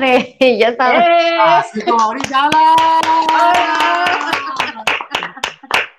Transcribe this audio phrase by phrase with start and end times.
[0.00, 0.36] tarde.
[0.58, 1.02] ya estamos.
[1.02, 1.38] ¡Eh!
[1.40, 2.46] Así como ahorita.
[2.46, 3.00] ¡Hola!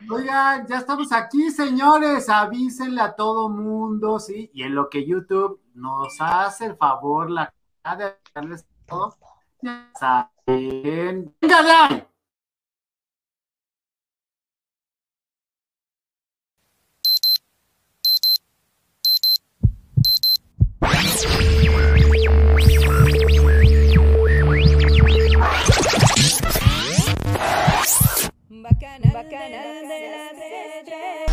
[0.10, 2.28] Oigan, ya estamos aquí, señores.
[2.28, 4.50] Avísenle a todo mundo, ¿sí?
[4.54, 7.54] Y en lo que YouTube nos hace el favor, la
[7.98, 9.16] de darles todo,
[9.62, 11.34] ya saben.
[11.40, 12.08] ¡Venga, ahí!
[28.62, 31.31] Bacanal, bacanal de las estrellas.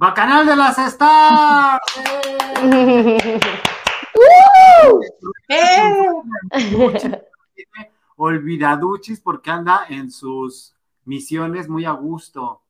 [0.00, 1.84] ¡Bacanal de las Stars!
[5.50, 6.06] ¡Eh!
[8.16, 12.62] Olvidaduchis porque anda en sus misiones muy a gusto.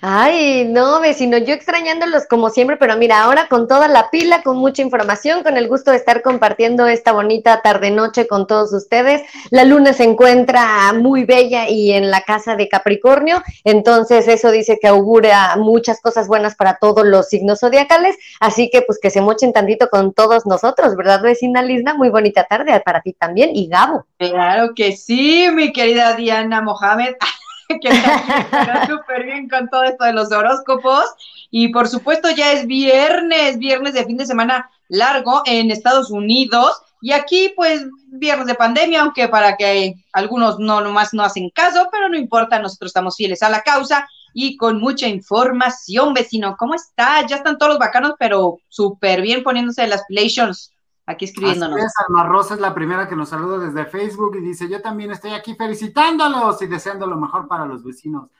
[0.00, 4.56] Ay, no, vecino, yo extrañándolos como siempre, pero mira, ahora con toda la pila, con
[4.56, 9.22] mucha información, con el gusto de estar compartiendo esta bonita tarde-noche con todos ustedes.
[9.50, 14.78] La luna se encuentra muy bella y en la casa de Capricornio, entonces eso dice
[14.80, 19.20] que augura muchas cosas buenas para todos los signos zodiacales, así que pues que se
[19.20, 21.94] mochen tantito con todos nosotros, ¿verdad, vecina Lisna?
[21.94, 24.06] Muy bonita tarde para ti también y Gabo.
[24.18, 27.14] Claro que sí, mi querida Diana Mohamed,
[27.80, 31.04] que está súper bien con todo esto de los horóscopos.
[31.50, 36.82] Y por supuesto ya es viernes, viernes de fin de semana largo en Estados Unidos.
[37.00, 41.88] Y aquí pues viernes de pandemia, aunque para que algunos no nomás no hacen caso,
[41.92, 46.56] pero no importa, nosotros estamos fieles a la causa y con mucha información, vecino.
[46.58, 47.26] ¿Cómo está?
[47.26, 50.72] Ya están todos los bacanos, pero súper bien poniéndose las plations
[51.08, 51.78] aquí escribiéndonos.
[51.78, 55.10] Es, Alma Rosa es la primera que nos saluda desde Facebook y dice, yo también
[55.10, 58.30] estoy aquí felicitándolos y deseando lo mejor para los vecinos.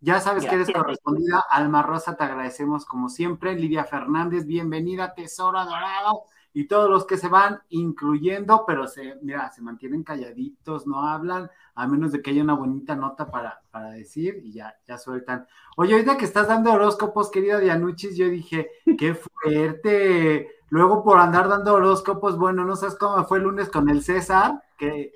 [0.00, 0.84] Ya sabes que eres Gracias.
[0.84, 1.44] correspondida.
[1.50, 3.54] Alma Rosa, te agradecemos como siempre.
[3.54, 6.24] Lidia Fernández, bienvenida, Tesoro Adorado.
[6.52, 11.50] Y todos los que se van incluyendo, pero se, mira, se mantienen calladitos, no hablan,
[11.74, 15.46] a menos de que haya una bonita nota para, para decir y ya, ya sueltan.
[15.76, 20.57] Oye, ahorita que estás dando horóscopos, querida Dianuchis, yo dije, qué fuerte.
[20.70, 24.62] Luego por andar dando horóscopos, bueno, no sabes cómo fue el lunes con el César,
[24.76, 25.12] que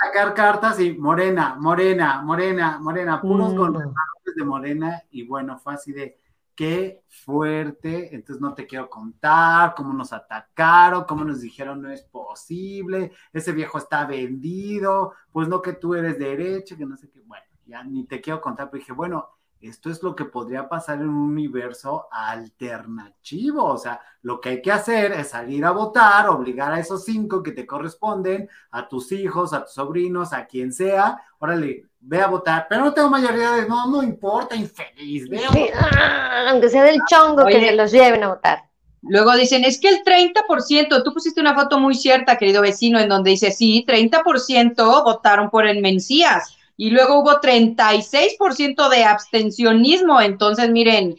[0.00, 3.92] sacar cartas y morena, morena, morena, morena, puros Mm.
[4.36, 6.18] de morena, y bueno, fue así de
[6.54, 12.02] qué fuerte, entonces no te quiero contar cómo nos atacaron, cómo nos dijeron no es
[12.02, 17.20] posible, ese viejo está vendido, pues no que tú eres derecho, que no sé qué,
[17.20, 19.28] bueno, ya ni te quiero contar, pero dije, bueno,
[19.60, 23.64] esto es lo que podría pasar en un universo alternativo.
[23.64, 27.42] O sea, lo que hay que hacer es salir a votar, obligar a esos cinco
[27.42, 31.20] que te corresponden, a tus hijos, a tus sobrinos, a quien sea.
[31.38, 32.66] Órale, ve a votar.
[32.68, 33.68] Pero no tengo mayoría de.
[33.68, 35.28] No, no importa, infeliz.
[35.28, 35.90] Ve a Sí, votar.
[35.98, 37.68] ah, aunque sea del chongo, que Oye.
[37.70, 38.64] se los lleven a votar.
[39.02, 43.08] Luego dicen, es que el 30%, tú pusiste una foto muy cierta, querido vecino, en
[43.08, 46.57] donde dice, sí, 30% votaron por el Mencías.
[46.78, 50.20] Y luego hubo 36% de abstencionismo.
[50.20, 51.16] Entonces, miren,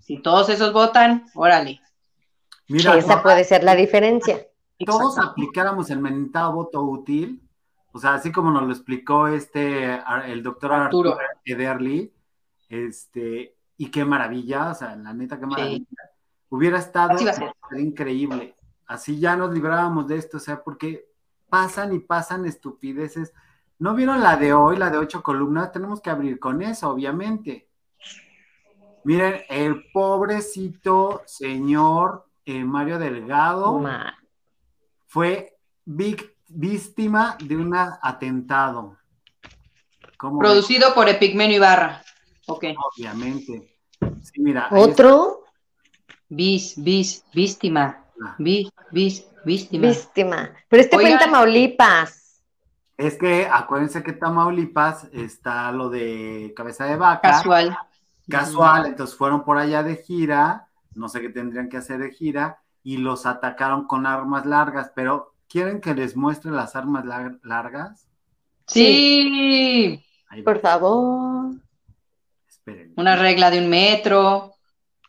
[0.00, 1.80] si todos esos votan, órale.
[2.68, 4.46] Mira, Esa puede ser la diferencia.
[4.84, 7.42] todos aplicáramos el mentado voto útil,
[7.92, 11.12] o sea, así como nos lo explicó este, el doctor Arturo.
[11.12, 12.12] Arturo Ederly,
[12.68, 15.86] este, y qué maravilla, o sea, la neta, qué maravilla.
[16.50, 17.16] Hubiera estado
[17.78, 18.54] increíble.
[18.86, 21.06] Así ya nos librábamos de esto, o sea, porque
[21.48, 23.32] pasan y pasan estupideces.
[23.78, 25.72] ¿No vieron la de hoy, la de ocho columnas?
[25.72, 27.68] Tenemos que abrir con eso, obviamente.
[29.04, 34.16] Miren, el pobrecito señor eh, Mario Delgado Ma-
[35.06, 38.96] fue víctima de un atentado.
[40.16, 40.48] ¿Cómo ves?
[40.50, 42.02] Producido por Epigmenio Ibarra.
[42.46, 42.64] Ok.
[42.96, 43.76] Obviamente.
[44.22, 44.68] Sí, mira.
[44.70, 45.44] ¿Otro?
[46.28, 48.04] Bis, bis, víctima.
[48.16, 48.36] está.
[48.38, 49.88] Bis, bis, víctima.
[49.88, 50.50] Víctima.
[50.68, 51.30] Pero este fue en Oigan.
[51.30, 52.23] Tamaulipas.
[52.96, 57.30] Es que acuérdense que Tamaulipas está lo de cabeza de vaca.
[57.32, 57.76] Casual.
[58.28, 62.60] Casual, entonces fueron por allá de gira, no sé qué tendrían que hacer de gira,
[62.82, 68.06] y los atacaron con armas largas, pero ¿quieren que les muestre las armas lar- largas?
[68.66, 70.02] Sí.
[70.44, 71.50] Por favor.
[72.48, 72.94] esperen.
[72.96, 74.54] Una regla de un metro.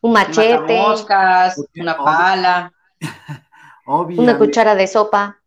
[0.01, 0.77] Un machete.
[0.77, 2.73] moscas, Ok, una pala.
[3.87, 5.39] Una obviamente, cuchara de sopa.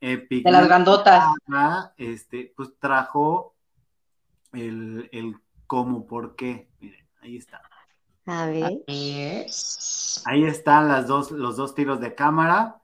[0.00, 1.24] Epic De las grandotas.
[1.46, 3.54] Nada, este, pues trajo
[4.52, 6.68] el, el cómo, por qué.
[6.80, 7.62] Miren, ahí está.
[8.26, 8.82] A ver.
[10.24, 12.80] Ahí están las dos, los dos tiros de cámara.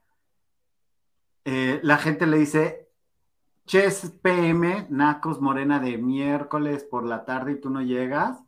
[1.45, 2.89] Eh, la gente le dice,
[3.65, 8.39] Ches PM, Nacos Morena de miércoles por la tarde y tú no llegas.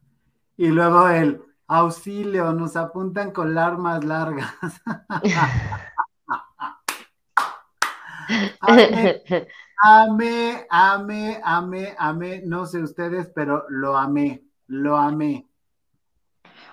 [0.58, 4.54] Y luego el auxilio, nos apuntan con armas largas.
[8.62, 9.24] Amé,
[9.82, 12.42] amé, amé, amé, amé.
[12.46, 15.46] No sé ustedes, pero lo amé, lo amé.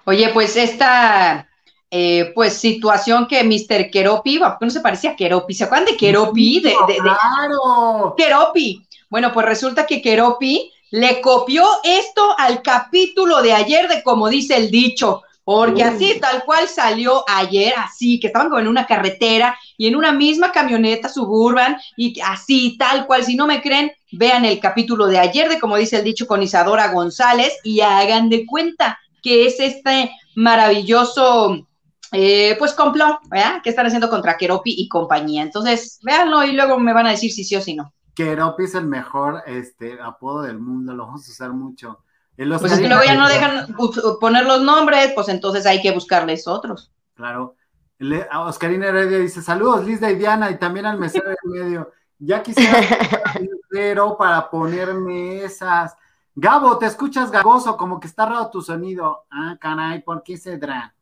[0.05, 1.49] Oye, pues esta
[1.91, 3.91] eh, pues situación que Mr.
[3.91, 5.55] Keropi, ¿por qué no se parecía a Keropi?
[5.55, 6.61] ¿Se acuerdan de Keropi?
[6.61, 8.15] De, de- de- ¡Claro!
[8.17, 8.87] Keropi.
[9.11, 14.57] Bueno, pues resulta que Keropi le copió esto al capítulo de ayer de como dice
[14.57, 19.59] el dicho, porque así tal cual salió ayer, así que estaban como en una carretera
[19.77, 24.45] y en una misma camioneta suburban y así tal cual, si no me creen, vean
[24.45, 28.47] el capítulo de ayer de como dice el dicho con Isadora González y hagan de
[28.47, 31.67] cuenta que es este maravilloso
[32.13, 33.63] eh, pues complot, ¿verdad?
[33.63, 35.43] Que están haciendo contra Keropi y compañía.
[35.43, 37.93] Entonces, véanlo y luego me van a decir si sí o si no.
[38.15, 42.01] Keropi es el mejor este, apodo del mundo, lo vamos a usar mucho.
[42.37, 43.77] El Pues es que luego ya no dejan
[44.21, 46.91] poner los nombres, pues entonces hay que buscarles otros.
[47.15, 47.57] Claro.
[47.99, 51.93] Le- a Oscarina Heredia dice: Saludos, Liz y Diana, y también al mesero del medio.
[52.19, 52.79] Ya quisiera
[53.71, 55.97] mesero para poner mesas.
[56.35, 59.25] Gabo, te escuchas gagoso, como que está raro tu sonido.
[59.31, 60.95] Ah, caray, ¿por qué cedrá?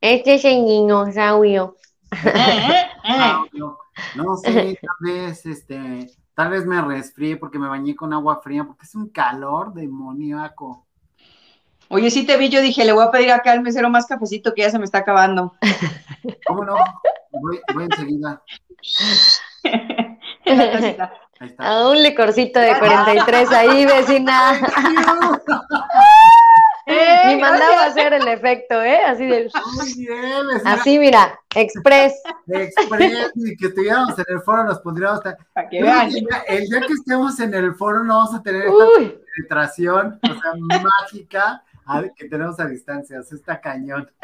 [0.00, 1.76] Este es el dinosaurio.
[3.04, 3.78] Ah, no,
[4.14, 8.62] no sé, tal vez, este, tal vez me resfríe porque me bañé con agua fría,
[8.62, 10.84] porque es un calor demoníaco.
[11.88, 14.52] Oye, sí te vi, yo dije, le voy a pedir acá al mesero más cafecito
[14.52, 15.54] que ya se me está acabando.
[16.46, 16.76] ¿Cómo no?
[17.30, 18.42] Voy, voy enseguida.
[20.44, 21.12] Ahí está.
[21.56, 24.60] A un licorcito de 43 ahí, vecina.
[26.88, 28.98] Eh, Ni mandaba a hacer el efecto, ¿eh?
[29.04, 29.50] Así de.
[29.76, 30.72] Muy bien, vecina.
[30.74, 32.14] Así, mira, express.
[32.46, 35.20] de Express, y que estuviéramos en el foro, nos pondríamos.
[35.20, 36.10] tan- Para que vean.
[36.46, 38.84] el día que estemos en el foro, no vamos a tener esta
[39.34, 40.52] penetración, o sea,
[40.82, 43.20] mágica, a- que tenemos a distancia.
[43.20, 44.10] está cañón.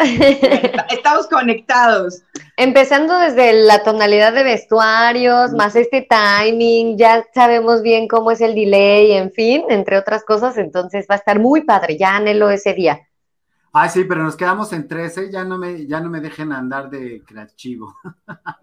[0.90, 2.22] Estamos conectados.
[2.56, 8.54] empezando desde la tonalidad de vestuarios, más este timing, ya sabemos bien cómo es el
[8.54, 12.74] delay, en fin, entre otras cosas, entonces va a estar muy padre, ya anhelo ese
[12.74, 13.00] día.
[13.72, 16.90] Ay, sí, pero nos quedamos en 13, ya no me, ya no me dejen andar
[16.90, 17.96] de creativo.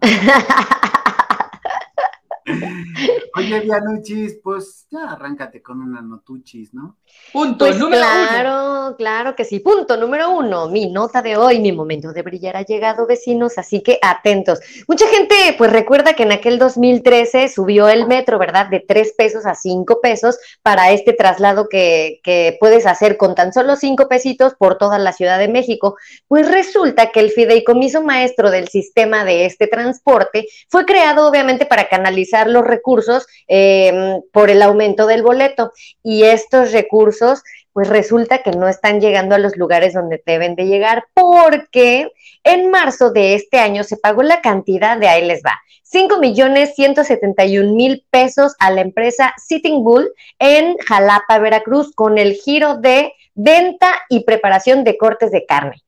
[3.36, 6.98] Oye, Dianuchis, pues ya arráncate con una notuchis, ¿no?
[7.32, 8.28] Punto Pues número uno.
[8.28, 9.60] claro, claro que sí.
[9.60, 13.82] Punto número uno, mi nota de hoy, mi momento de brillar ha llegado, vecinos, así
[13.82, 14.60] que atentos.
[14.88, 18.68] Mucha gente pues recuerda que en aquel 2013 subió el metro, ¿verdad?
[18.68, 23.52] De tres pesos a cinco pesos para este traslado que, que puedes hacer con tan
[23.52, 25.96] solo cinco pesitos por toda la Ciudad de México.
[26.28, 31.88] Pues resulta que el fideicomiso maestro del sistema de este transporte fue creado obviamente para
[31.88, 35.72] canalizar los recursos eh, por el aumento del boleto
[36.02, 37.42] y estos recursos
[37.72, 42.10] pues resulta que no están llegando a los lugares donde deben de llegar porque
[42.44, 46.74] en marzo de este año se pagó la cantidad de, ahí les va, 5 millones
[46.76, 53.12] 171 mil pesos a la empresa Sitting Bull en Jalapa, Veracruz, con el giro de
[53.34, 55.82] venta y preparación de cortes de carne.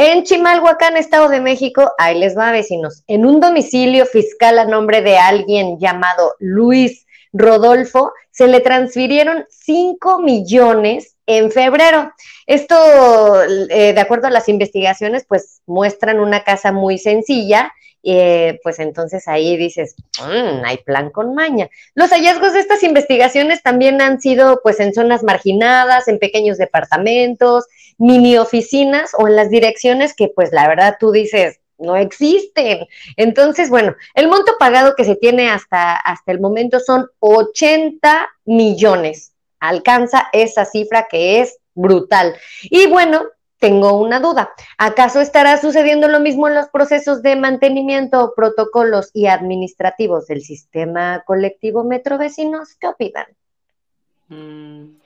[0.00, 5.02] En Chimalhuacán, Estado de México, ahí les va, vecinos, en un domicilio fiscal a nombre
[5.02, 12.12] de alguien llamado Luis Rodolfo, se le transfirieron 5 millones en febrero.
[12.46, 17.72] Esto, eh, de acuerdo a las investigaciones, pues muestran una casa muy sencilla,
[18.16, 21.68] eh, pues entonces ahí dices, "Mm, hay plan con maña.
[21.94, 27.66] Los hallazgos de estas investigaciones también han sido pues en zonas marginadas, en pequeños departamentos,
[27.98, 32.86] mini oficinas o en las direcciones que pues la verdad tú dices, no existen.
[33.16, 39.32] Entonces, bueno, el monto pagado que se tiene hasta, hasta el momento son 80 millones.
[39.60, 42.36] Alcanza esa cifra que es brutal.
[42.62, 43.22] Y bueno,
[43.58, 44.50] tengo una duda.
[44.78, 51.22] ¿Acaso estará sucediendo lo mismo en los procesos de mantenimiento, protocolos y administrativos del sistema
[51.26, 52.76] colectivo Metro Vecinos?
[52.80, 53.26] ¿Qué opinan?
[54.28, 54.98] Mm,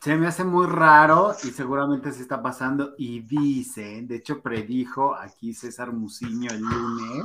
[0.00, 5.14] Se me hace muy raro y seguramente se está pasando y dice, de hecho predijo
[5.14, 7.24] aquí César Musiño el lunes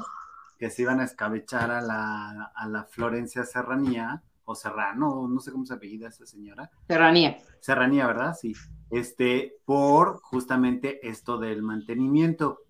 [0.59, 5.51] que se iban a escabechar a la, a la Florencia Serranía o Serrano, no sé
[5.51, 6.71] cómo se apellida esa señora.
[6.87, 7.37] Serranía.
[7.59, 8.33] Serranía, ¿verdad?
[8.33, 8.53] Sí.
[8.89, 12.61] Este, por justamente esto del mantenimiento.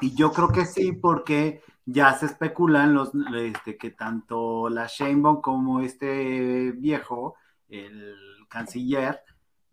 [0.00, 5.42] Y yo creo que sí, porque ya se especulan los, este, que tanto la Sheinbaum
[5.42, 7.34] como este viejo,
[7.68, 8.16] el
[8.48, 9.20] canciller,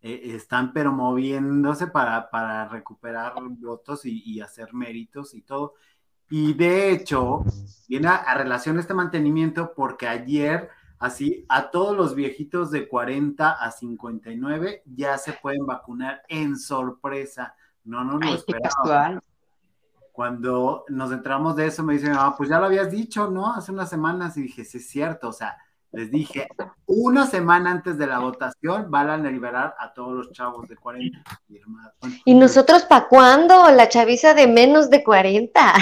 [0.02, 5.76] eh, están pero moviéndose para, para recuperar votos y, y hacer méritos y todo.
[6.30, 7.46] Y de hecho,
[7.88, 10.70] viene a, a relación este mantenimiento porque ayer,
[11.02, 17.56] así, a todos los viejitos de 40 a 59 ya se pueden vacunar en sorpresa.
[17.84, 19.22] No, no, no Ay, casual.
[20.14, 23.52] Cuando nos entramos de eso, me dice mi mamá, pues ya lo habías dicho, ¿no?
[23.52, 24.38] Hace unas semanas.
[24.38, 25.30] Y dije, sí es cierto.
[25.30, 25.58] O sea,
[25.94, 26.48] les dije,
[26.86, 31.20] una semana antes de la votación van a liberar a todos los chavos de 40.
[31.50, 31.92] Mi hermana,
[32.24, 33.70] ¿Y nosotros para cuándo?
[33.72, 35.74] La chaviza de menos de 40.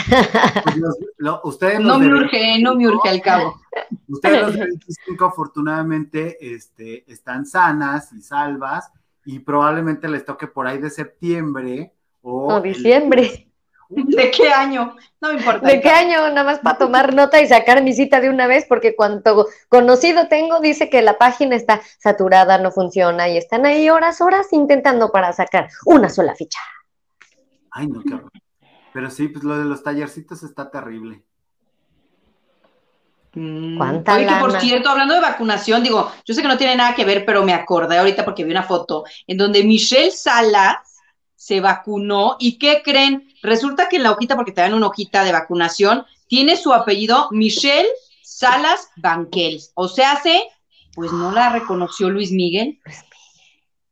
[0.63, 3.53] Pues los- lo- ustedes No me de urge, no me urge al cabo.
[4.07, 8.91] Ustedes los de 25 afortunadamente este, están sanas y salvas
[9.25, 13.48] y probablemente les toque por ahí de septiembre o, O diciembre.
[14.19, 14.95] ¿De qué año?
[15.19, 15.67] No me importa.
[15.67, 16.29] ¿De qué año?
[16.29, 20.27] Nada más para tomar nota y sacar mi cita de una vez, porque cuanto conocido
[20.27, 25.11] tengo, dice que la página está saturada, no funciona y están ahí horas, horas intentando
[25.11, 26.59] para sacar una sola ficha.
[27.71, 28.31] Ay, no, qué horror.
[28.93, 31.23] Pero sí, pues lo de los tallercitos está terrible.
[33.33, 36.75] Mm, ¿Cuánta Oye, que por cierto, hablando de vacunación, digo, yo sé que no tiene
[36.75, 40.77] nada que ver, pero me acordé ahorita porque vi una foto en donde Michelle Salas
[41.35, 43.28] se vacunó y ¿qué creen?
[43.41, 47.27] Resulta que en la hojita, porque te dan una hojita de vacunación, tiene su apellido
[47.31, 47.89] Michelle
[48.21, 49.71] Salas Banquels.
[49.75, 50.43] O sea, hace,
[50.93, 52.79] pues no la reconoció Luis Miguel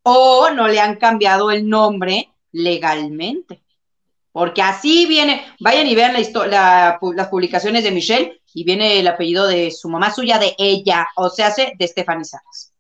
[0.04, 3.62] o no le han cambiado el nombre legalmente.
[4.32, 9.72] Porque así viene, vayan y vean las publicaciones de Michelle y viene el apellido de
[9.72, 12.72] su mamá suya, de ella, o sea, de Stephanie Salas.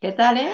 [0.00, 0.52] ¿Qué tal, eh?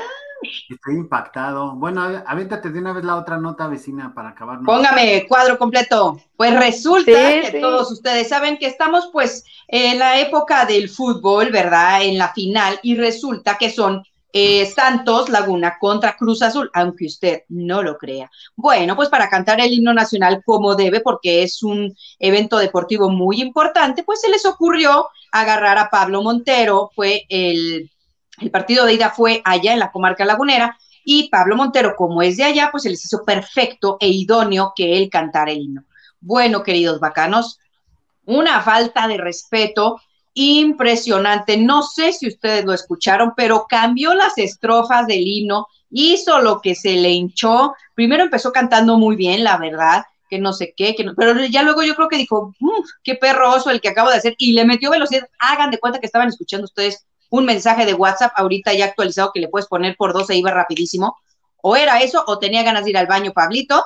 [0.69, 1.73] Estoy impactado.
[1.77, 4.61] Bueno, a- aviéntate de una vez la otra nota vecina para acabar.
[4.65, 6.21] Póngame cuadro completo.
[6.37, 7.61] Pues resulta Sí, que sí.
[7.61, 12.03] todos ustedes saben que estamos pues en la época del fútbol, ¿verdad?
[12.03, 14.03] En la final y resulta que son
[14.33, 18.31] eh, Santos Laguna contra Cruz Azul, aunque usted no lo crea.
[18.55, 23.41] Bueno, pues para cantar el himno nacional como debe, porque es un evento deportivo muy
[23.41, 27.91] importante, pues se les ocurrió agarrar a Pablo Montero, fue el,
[28.41, 32.37] el partido de ida fue allá en la comarca lagunera, y Pablo Montero, como es
[32.37, 35.85] de allá, pues se les hizo perfecto e idóneo que él cantara el himno.
[36.21, 37.61] Bueno, queridos bacanos,
[38.25, 40.01] una falta de respeto
[40.35, 41.57] impresionante.
[41.57, 46.75] No sé si ustedes lo escucharon, pero cambió las estrofas del himno, hizo lo que
[46.75, 47.75] se le hinchó.
[47.95, 51.63] Primero empezó cantando muy bien, la verdad, que no sé qué, que no- pero ya
[51.63, 54.65] luego yo creo que dijo, "Mm, qué perroso el que acabo de hacer, y le
[54.65, 55.29] metió velocidad.
[55.39, 59.41] Hagan de cuenta que estaban escuchando ustedes un mensaje de WhatsApp ahorita ya actualizado que
[59.41, 61.17] le puedes poner por dos e iba rapidísimo.
[61.63, 63.85] O era eso, o tenía ganas de ir al baño, Pablito,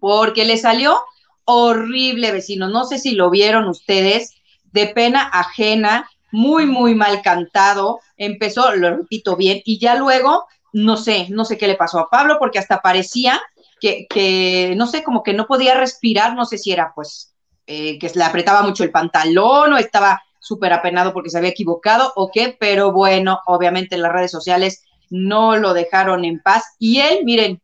[0.00, 1.00] porque le salió
[1.44, 2.68] horrible, vecino.
[2.68, 8.00] No sé si lo vieron ustedes, de pena ajena, muy, muy mal cantado.
[8.16, 12.10] Empezó, lo repito bien, y ya luego, no sé, no sé qué le pasó a
[12.10, 13.40] Pablo, porque hasta parecía
[13.80, 17.34] que, que no sé, como que no podía respirar, no sé si era pues
[17.66, 22.12] eh, que le apretaba mucho el pantalón o estaba súper apenado porque se había equivocado
[22.16, 27.24] o qué, pero bueno, obviamente las redes sociales no lo dejaron en paz y él,
[27.24, 27.60] miren,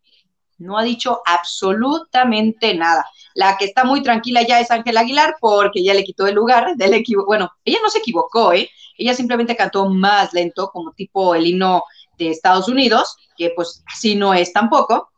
[0.59, 3.07] no ha dicho absolutamente nada.
[3.35, 6.77] La que está muy tranquila ya es Ángela Aguilar porque ya le quitó el lugar
[6.77, 7.27] del equivoco.
[7.27, 8.71] Bueno, ella no se equivocó, ¿eh?
[8.97, 11.83] Ella simplemente cantó más lento, como tipo el himno
[12.17, 15.11] de Estados Unidos, que pues así no es tampoco.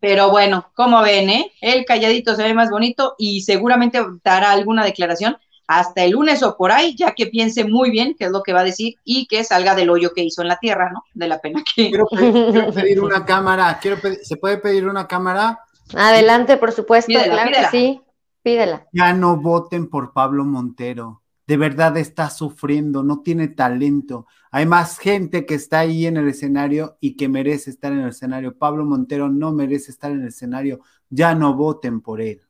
[0.00, 1.52] Pero bueno, como ven, ¿eh?
[1.60, 5.36] El calladito se ve más bonito y seguramente dará alguna declaración
[5.68, 8.52] hasta el lunes o por ahí, ya que piense muy bien qué es lo que
[8.52, 11.04] va a decir y que salga del hoyo que hizo en la tierra, ¿no?
[11.14, 11.90] De la pena que...
[11.90, 13.78] Quiero pedir, quiero pedir una cámara.
[13.80, 15.60] Quiero pedir- ¿Se puede pedir una cámara?
[15.94, 17.70] Adelante, por supuesto, Pídela, claro pídela.
[17.70, 18.00] que sí.
[18.42, 18.86] Pídela.
[18.92, 21.22] Ya no voten por Pablo Montero.
[21.46, 24.26] De verdad está sufriendo, no tiene talento.
[24.50, 28.10] Hay más gente que está ahí en el escenario y que merece estar en el
[28.10, 28.56] escenario.
[28.56, 30.80] Pablo Montero no merece estar en el escenario.
[31.08, 32.40] Ya no voten por él.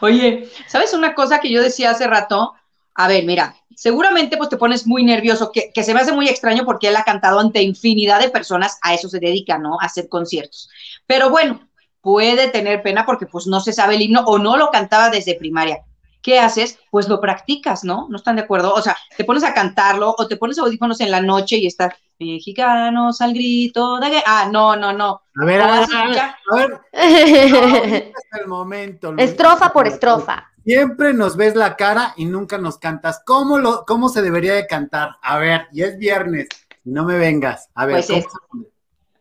[0.00, 2.54] Oye, ¿sabes una cosa que yo decía hace rato?
[2.94, 6.28] A ver, mira, seguramente pues te pones muy nervioso, que, que se me hace muy
[6.28, 9.78] extraño porque él ha cantado ante infinidad de personas, a eso se dedica, ¿no?
[9.80, 10.68] A hacer conciertos.
[11.06, 11.68] Pero bueno,
[12.00, 15.34] puede tener pena porque pues no se sabe el himno o no lo cantaba desde
[15.34, 15.84] primaria.
[16.22, 16.78] ¿Qué haces?
[16.90, 18.06] Pues lo practicas, ¿no?
[18.10, 18.74] ¿No están de acuerdo?
[18.74, 21.94] O sea, te pones a cantarlo o te pones audífonos en la noche y estás
[22.18, 24.08] mexicanos al grito de...
[24.08, 24.22] gue-".
[24.26, 25.22] Ah, no, no, no.
[25.40, 29.12] A ver, a ver, a ver, es el momento.
[29.12, 29.30] Luis.
[29.30, 30.50] estrofa por estrofa.
[30.64, 33.22] Siempre nos ves la cara y nunca nos cantas.
[33.24, 35.16] ¿Cómo, lo, cómo se debería de cantar?
[35.22, 36.48] A ver, y es viernes.
[36.84, 37.68] No me vengas.
[37.74, 38.24] A ver, Pues.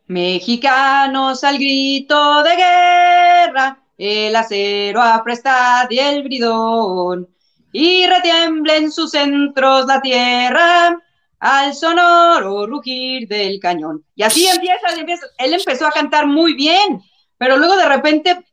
[0.08, 7.28] Mexicanos al grito de guerra, el acero aprestad y el bridón,
[7.74, 10.98] y retiemble en sus centros la tierra
[11.40, 14.04] al sonoro rugir del cañón.
[14.16, 17.02] Y así empieza, empieza, él empezó a cantar muy bien,
[17.38, 18.46] pero luego de repente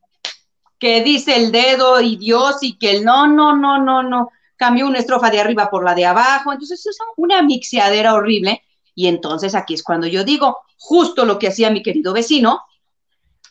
[0.79, 4.87] que dice el dedo y Dios y que el no, no, no, no, no, cambió
[4.87, 8.62] una estrofa de arriba por la de abajo, entonces es una mixeadera horrible.
[8.95, 12.61] Y entonces aquí es cuando yo digo, justo lo que hacía mi querido vecino,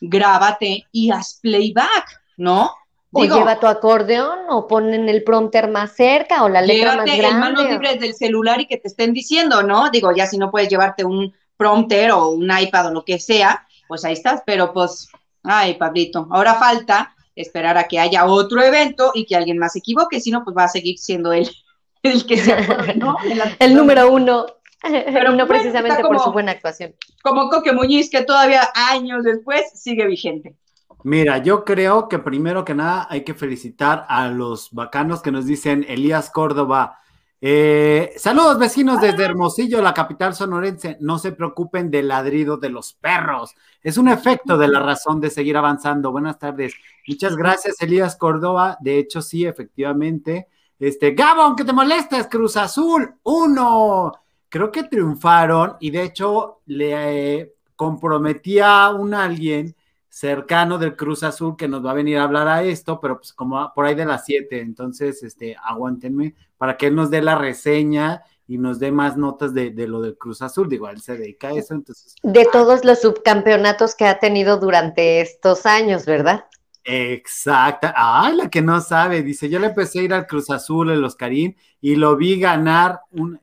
[0.00, 2.72] grábate y haz playback, ¿no?
[3.16, 7.06] O Digo, lleva tu acordeón o ponen el prompter más cerca o la letra más
[7.06, 7.72] llévate en manos grande.
[7.72, 9.88] libres del celular y que te estén diciendo, ¿no?
[9.90, 13.66] Digo, ya si no puedes llevarte un prompter o un iPad o lo que sea,
[13.86, 15.08] pues ahí estás, pero pues,
[15.44, 19.78] ay, Pablito, ahora falta esperar a que haya otro evento y que alguien más se
[19.78, 21.48] equivoque, si no, pues va a seguir siendo él
[22.02, 23.16] el que se acuerde, ¿no?
[23.24, 24.46] El, El número uno.
[24.82, 26.94] Pero no bueno, precisamente por su buena actuación.
[27.22, 30.56] Como Coque Muñiz, que todavía años después sigue vigente.
[31.04, 35.44] Mira, yo creo que primero que nada hay que felicitar a los bacanos que nos
[35.44, 36.98] dicen Elías Córdoba.
[37.42, 40.96] Eh, saludos vecinos desde Hermosillo, la capital sonorense.
[41.00, 43.54] No se preocupen del ladrido de los perros.
[43.82, 46.10] Es un efecto de la razón de seguir avanzando.
[46.10, 46.72] Buenas tardes.
[47.06, 48.78] Muchas gracias, Elías Córdoba.
[48.80, 50.48] De hecho, sí, efectivamente.
[50.78, 54.10] Este, Gabo, aunque te molestes, Cruz Azul, uno.
[54.48, 59.76] Creo que triunfaron y de hecho le eh, comprometí a un alguien
[60.14, 63.32] cercano del Cruz Azul que nos va a venir a hablar a esto, pero pues
[63.32, 67.34] como por ahí de las 7, entonces este, aguántenme para que él nos dé la
[67.34, 71.16] reseña y nos dé más notas de, de lo del Cruz Azul, digo, él se
[71.18, 76.44] dedica a eso, entonces, De todos los subcampeonatos que ha tenido durante estos años, ¿verdad?
[76.84, 80.90] exacta, ay, la que no sabe, dice, yo le empecé a ir al Cruz Azul,
[80.90, 83.40] el Oscarín, y lo vi ganar un-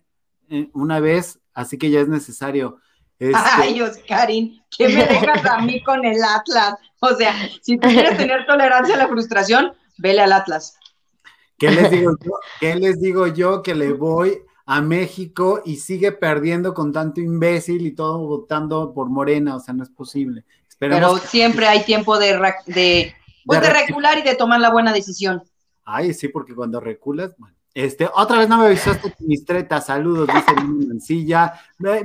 [0.49, 2.77] eh, una vez, así que ya es necesario.
[3.21, 6.73] Este, Ay, Oscarín, ¿qué me dejas a mí con el Atlas?
[6.99, 10.77] O sea, si tú quieres tener tolerancia a la frustración, vele al Atlas.
[11.57, 12.31] ¿Qué les digo yo?
[12.59, 17.85] ¿Qué les digo yo que le voy a México y sigue perdiendo con tanto imbécil
[17.85, 19.55] y todo votando por Morena?
[19.55, 20.43] O sea, no es posible.
[20.79, 24.71] Pero siempre hay tiempo de, de, pues, De de re- recular y de tomar la
[24.71, 25.43] buena decisión.
[25.85, 27.55] Ay, sí, porque cuando reculas, bueno.
[27.73, 29.85] Este, otra vez no me avisaste mis tretas.
[29.85, 31.53] Saludos, dice Mancilla.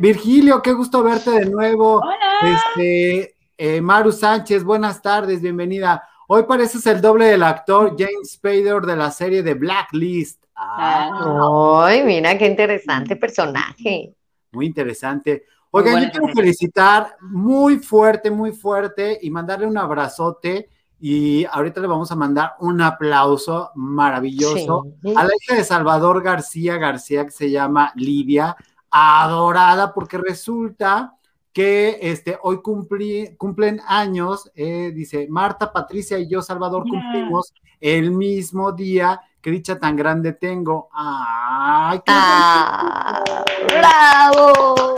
[0.01, 1.97] Virgilio, qué gusto verte de nuevo.
[1.97, 2.61] Hola.
[2.77, 6.03] Este, eh, Maru Sánchez, buenas tardes, bienvenida.
[6.29, 10.45] Hoy pareces el doble del actor James Spader de la serie de Blacklist.
[10.55, 14.15] Ah, Ay, mira qué interesante personaje.
[14.53, 15.45] Muy interesante.
[15.71, 20.71] Oigan, yo quiero felicitar muy fuerte, muy fuerte y mandarle un abrazote.
[20.99, 25.13] Y ahorita le vamos a mandar un aplauso maravilloso Sí.
[25.15, 28.57] a la hija de Salvador García García, que se llama Lidia,
[28.91, 31.13] adorada, porque resulta
[31.53, 38.11] que este, hoy cumplí- cumplen años, eh, dice Marta, Patricia y yo, Salvador, cumplimos el
[38.11, 39.21] mismo día.
[39.41, 40.89] Qué dicha tan grande tengo.
[40.93, 43.23] ¡Ay, qué Ah,
[43.69, 44.95] ¡Bravo!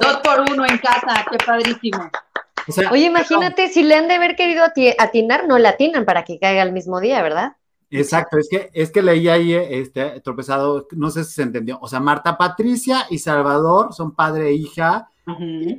[0.00, 2.10] Dos por uno en casa, qué padrísimo.
[2.68, 6.04] O sea, Oye, imagínate si le han de haber querido ati- atinar, no le atinan
[6.04, 7.56] para que caiga el mismo día, ¿verdad?
[7.90, 11.78] Exacto, es que, es que leí ahí este tropezado, no sé si se entendió.
[11.80, 15.08] O sea, Marta Patricia y Salvador son padre e hija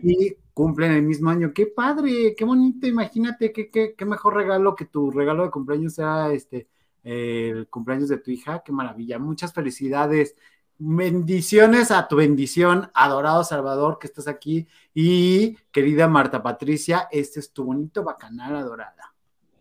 [0.01, 1.51] y cumplen el mismo año.
[1.53, 5.95] Qué padre, qué bonito, imagínate qué, qué, qué mejor regalo que tu regalo de cumpleaños
[5.95, 6.67] sea este
[7.03, 9.19] el cumpleaños de tu hija, qué maravilla.
[9.19, 10.35] Muchas felicidades.
[10.77, 14.67] Bendiciones a tu bendición, adorado Salvador, que estás aquí.
[14.97, 19.13] Y querida Marta Patricia, este es tu bonito bacanal adorada.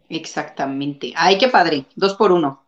[0.09, 1.13] Exactamente.
[1.17, 1.87] Ay, qué padre.
[1.97, 2.65] Dos por uno.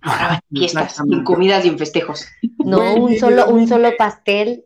[0.00, 2.24] Ahora van fiestas, en comidas y en festejos.
[2.64, 4.64] No, un solo, un solo pastel.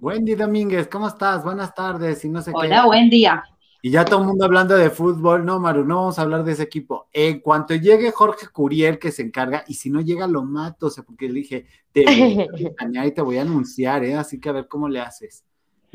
[0.00, 1.42] Wendy Domínguez, ¿cómo estás?
[1.42, 2.22] Buenas tardes.
[2.26, 2.86] Y no sé Hola, qué.
[2.86, 3.42] buen día.
[3.80, 5.44] Y ya todo el mundo hablando de fútbol.
[5.44, 7.08] No, Maru, no vamos a hablar de ese equipo.
[7.12, 10.86] En cuanto llegue Jorge Curiel, que se encarga, y si no llega, lo mato.
[10.86, 14.16] O sea, porque le dije, te voy a y te voy a anunciar, ¿eh?
[14.16, 15.44] Así que a ver cómo le haces.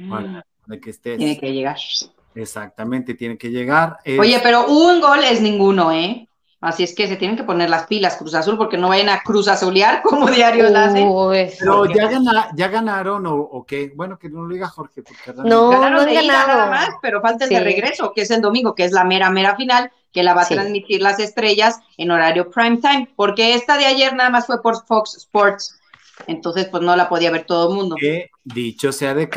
[0.09, 1.15] Para, para que estés.
[1.15, 1.19] Mm.
[1.19, 1.77] Tiene que llegar.
[2.35, 3.97] Exactamente, tiene que llegar.
[4.03, 6.27] Es- Oye, pero un gol es ninguno, ¿eh?
[6.65, 9.21] Así es que se tienen que poner las pilas Cruz Azul porque no vayan a
[9.21, 11.07] Cruz Azulear como diario la hacen.
[11.59, 13.91] Pero ya, gana- ya ganaron o, o qué.
[13.93, 16.47] Bueno, que no lo diga Jorge, porque No, Ganaron no han ganado.
[16.47, 19.29] nada más, pero falta el de regreso, que es el domingo, que es la mera,
[19.29, 20.53] mera final, que la va a Sí.
[20.53, 24.85] transmitir las estrellas en horario prime time, porque esta de ayer nada más fue por
[24.85, 25.79] Fox Sports,
[26.27, 27.95] entonces pues no la podía ver todo el mundo.
[27.99, 29.29] que dicho sea de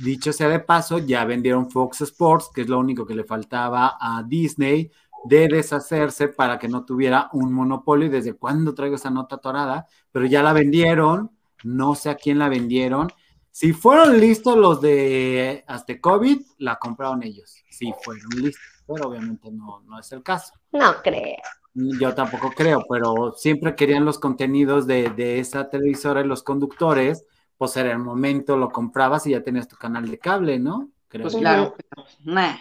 [0.00, 3.96] dicho sea de paso, ya vendieron Fox Sports, que es lo único que le faltaba
[4.00, 4.90] a Disney
[5.24, 8.06] de deshacerse para que no tuviera un monopolio.
[8.06, 9.86] ¿Y desde cuándo traigo esa nota torada?
[10.12, 11.30] Pero ya la vendieron,
[11.62, 13.08] no sé a quién la vendieron.
[13.50, 17.62] Si fueron listos los de Aztecovid, la compraron ellos.
[17.70, 18.62] Sí, fueron listos.
[18.86, 20.54] pero obviamente no, no es el caso.
[20.72, 21.36] No creo.
[21.74, 27.24] Yo tampoco creo, pero siempre querían los contenidos de, de esa televisora y los conductores,
[27.56, 30.90] pues era el momento, lo comprabas y ya tenías tu canal de cable, ¿no?
[31.08, 31.22] Creo.
[31.22, 32.56] Pues claro, pero, nah,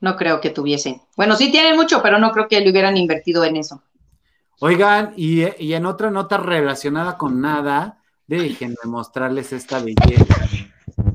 [0.00, 1.00] no creo que tuviesen.
[1.16, 3.82] Bueno, sí tienen mucho, pero no creo que le hubieran invertido en eso.
[4.60, 10.34] Oigan, y, y en otra nota relacionada con nada, déjenme mostrarles esta belleza.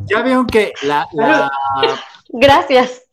[0.06, 1.52] Ya vieron que la, la-
[2.30, 3.04] Gracias.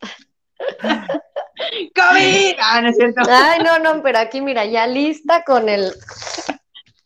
[1.94, 2.54] ¡COVID!
[2.60, 3.22] Ah, no es cierto.
[3.28, 5.92] Ay, no, no, pero aquí mira, ya lista con el,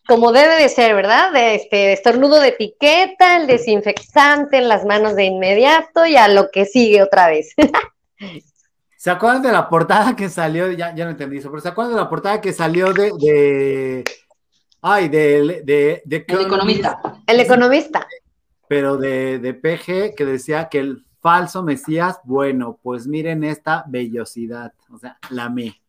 [0.07, 1.33] como debe de ser, ¿verdad?
[1.33, 6.51] De este estornudo de etiqueta, el desinfectante en las manos de inmediato y a lo
[6.51, 7.55] que sigue otra vez.
[9.05, 10.73] ¿Se acuerdan de la portada que salió?
[10.73, 14.05] Ya, ya no entendí eso, pero ¿se acuerdan de la portada que salió de, de
[14.81, 17.03] ay, de, de, de El economista.
[17.27, 18.09] El economista.
[18.67, 24.73] pero de, de PG que decía que el falso Mesías, bueno, pues miren esta vellosidad,
[24.91, 25.83] o sea, la me.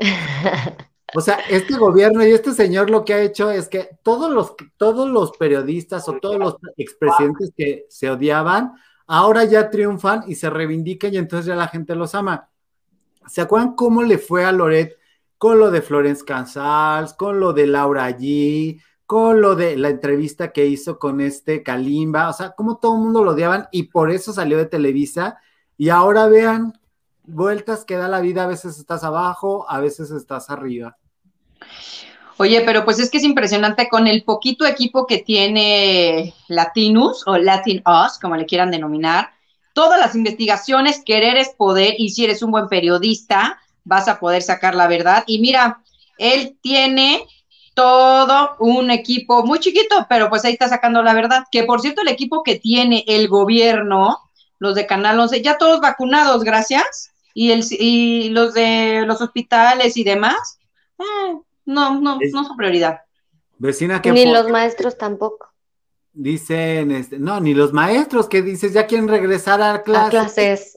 [1.12, 4.54] O sea, este gobierno y este señor lo que ha hecho es que todos los,
[4.76, 8.74] todos los periodistas o todos los expresidentes que se odiaban,
[9.10, 12.48] ahora ya triunfan y se reivindican y entonces ya la gente los ama.
[13.26, 14.96] ¿Se acuerdan cómo le fue a Loret
[15.36, 20.52] con lo de Florence Casals, con lo de Laura G, con lo de la entrevista
[20.52, 22.28] que hizo con este Kalimba?
[22.28, 25.38] O sea, cómo todo el mundo lo odiaban y por eso salió de Televisa.
[25.76, 26.80] Y ahora vean,
[27.24, 30.98] vueltas que da la vida, a veces estás abajo, a veces estás arriba.
[32.40, 37.36] Oye, pero pues es que es impresionante con el poquito equipo que tiene Latinus o
[37.36, 39.28] Latin Us, como le quieran denominar.
[39.74, 44.40] Todas las investigaciones, querer es poder y si eres un buen periodista, vas a poder
[44.40, 45.22] sacar la verdad.
[45.26, 45.82] Y mira,
[46.16, 47.26] él tiene
[47.74, 51.44] todo un equipo muy chiquito, pero pues ahí está sacando la verdad.
[51.52, 54.16] Que por cierto, el equipo que tiene el gobierno,
[54.58, 57.12] los de Canal 11, ya todos vacunados, gracias.
[57.34, 60.58] Y, el, y los de los hospitales y demás,
[60.98, 61.36] eh,
[61.70, 63.00] no, no, Es- no son prioridad.
[63.58, 65.48] Vecina que Ni los maestros tampoco.
[66.12, 70.10] dicen, este, no, ni los maestros que dices ya quieren regresar a A clases.
[70.10, 70.76] clases.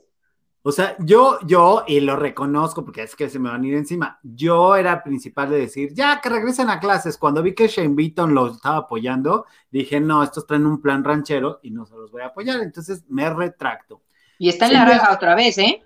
[0.66, 3.74] O sea, yo, yo, y lo reconozco porque es que se me van a ir
[3.74, 7.18] encima, yo era principal de decir, ya que regresen a clases.
[7.18, 11.60] Cuando vi que Shane Beaton lo estaba apoyando, dije, no, estos traen un plan ranchero
[11.64, 12.62] y no se los voy a apoyar.
[12.62, 14.04] Entonces me retracto.
[14.40, 15.82] Y está en Sí, la raja otra vez, ¿eh?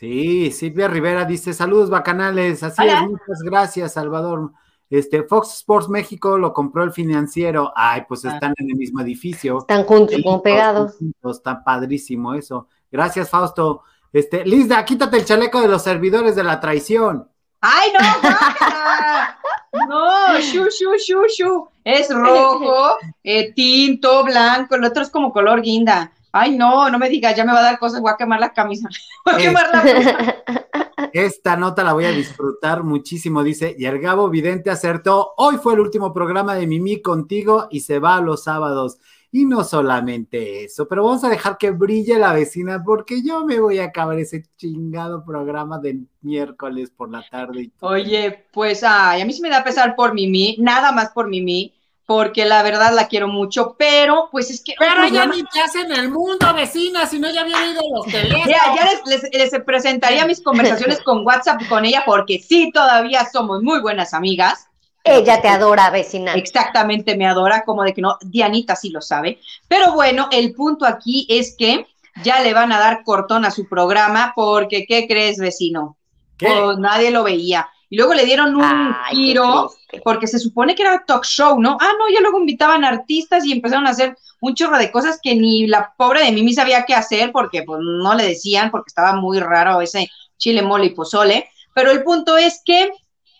[0.00, 3.02] Sí, Silvia Rivera dice, saludos bacanales, así Hola.
[3.02, 4.50] es, muchas gracias, Salvador.
[4.88, 7.70] Este, Fox Sports México lo compró el financiero.
[7.76, 8.30] Ay, pues Ah.
[8.32, 9.58] están en el mismo edificio.
[9.58, 10.96] Están juntos, Sí, como pegados.
[10.96, 12.66] juntos, Está padrísimo eso.
[12.90, 13.82] Gracias, Fausto.
[14.10, 17.28] Este, Lizda, quítate el chaleco de los servidores de la traición.
[17.60, 19.86] ¡Ay, no!
[19.86, 21.68] No, shu, shu, shu, shu.
[21.84, 26.10] Es rojo, eh, tinto, blanco, el otro es como color guinda.
[26.32, 28.52] Ay, no, no me digas, ya me va a dar cosas, voy a quemar la
[28.52, 28.88] camisa.
[29.24, 30.18] Voy a quemar la blusa.
[31.12, 33.74] Esta nota la voy a disfrutar muchísimo, dice.
[33.76, 35.32] Y el Gabo Vidente acertó.
[35.36, 38.98] Hoy fue el último programa de Mimi contigo y se va los sábados.
[39.32, 43.60] Y no solamente eso, pero vamos a dejar que brille la vecina porque yo me
[43.60, 47.70] voy a acabar ese chingado programa del miércoles por la tarde.
[47.78, 51.72] Oye, pues, ay, a mí sí me da pesar por Mimi, nada más por Mimi,
[52.10, 54.74] porque la verdad la quiero mucho, pero pues es que...
[54.76, 58.48] Pero ya ni te hacen el mundo, vecina, si no ya había ido los teléfonos.
[58.48, 63.28] Ya, ya les, les- les presentaría mis conversaciones con WhatsApp con ella, porque sí, todavía
[63.32, 64.66] somos muy buenas amigas.
[65.04, 66.34] Ella te adora, vecina.
[66.34, 69.38] Exactamente, me adora, como de que no, Dianita sí lo sabe.
[69.68, 71.86] Pero bueno, el punto aquí es que
[72.24, 75.96] ya le van a dar cortón a su programa, porque ¿qué crees, vecino?
[76.36, 76.48] ¿Qué?
[76.48, 77.68] Pues nadie lo veía.
[77.90, 79.72] Y luego le dieron un Ay, giro,
[80.04, 81.76] porque se supone que era talk show, ¿no?
[81.80, 85.34] Ah, no, ya luego invitaban artistas y empezaron a hacer un chorro de cosas que
[85.34, 89.14] ni la pobre de Mimi sabía qué hacer, porque pues no le decían, porque estaba
[89.14, 91.50] muy raro ese chile, mole y pozole.
[91.74, 92.92] Pero el punto es que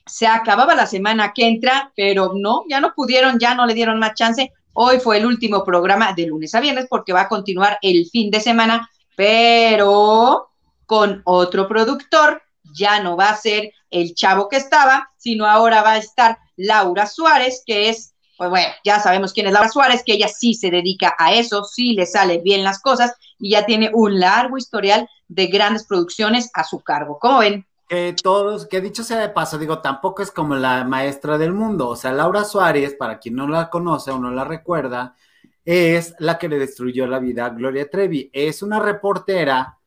[0.04, 4.00] se acababa la semana que entra, pero no, ya no pudieron, ya no le dieron
[4.00, 4.52] más chance.
[4.72, 8.30] Hoy fue el último programa de lunes a viernes porque va a continuar el fin
[8.32, 10.50] de semana, pero
[10.86, 15.92] con otro productor, ya no va a ser el chavo que estaba, sino ahora va
[15.92, 20.14] a estar Laura Suárez, que es, pues bueno, ya sabemos quién es Laura Suárez, que
[20.14, 23.90] ella sí se dedica a eso, sí le sale bien las cosas y ya tiene
[23.92, 27.18] un largo historial de grandes producciones a su cargo.
[27.18, 27.66] ¿Cómo ven?
[27.90, 31.88] que todos, que dicho sea de paso, digo, tampoco es como la maestra del mundo.
[31.88, 35.16] O sea, Laura Suárez, para quien no la conoce o no la recuerda,
[35.64, 38.30] es la que le destruyó la vida a Gloria Trevi.
[38.32, 39.79] Es una reportera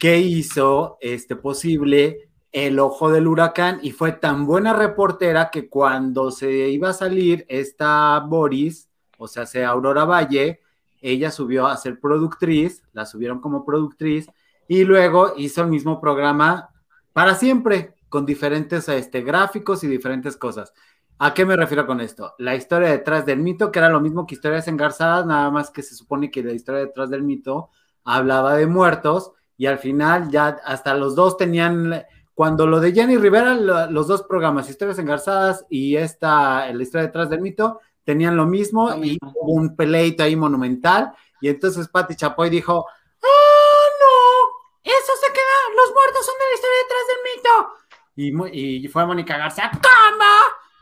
[0.00, 6.30] que hizo este posible el ojo del huracán y fue tan buena reportera que cuando
[6.32, 10.60] se iba a salir esta Boris, o sea, sea Aurora Valle,
[11.02, 14.26] ella subió a ser productriz, la subieron como productriz
[14.66, 16.70] y luego hizo el mismo programa
[17.12, 20.72] para siempre, con diferentes este, gráficos y diferentes cosas.
[21.18, 22.34] ¿A qué me refiero con esto?
[22.38, 25.82] La historia detrás del mito, que era lo mismo que historias engarzadas, nada más que
[25.82, 27.68] se supone que la historia detrás del mito
[28.02, 33.18] hablaba de muertos y al final ya hasta los dos tenían, cuando lo de Jenny
[33.18, 38.38] Rivera, lo- los dos programas, historias engarzadas y esta, la historia detrás del mito, tenían
[38.38, 42.86] lo mismo y hubo un peleito ahí monumental y entonces Patti Chapoy dijo,
[43.22, 44.48] ¡Ah, no!
[44.82, 48.50] Eso se queda, los muertos son de la historia detrás del mito.
[48.54, 50.32] Y, y fue Mónica Garza, ¿cómo?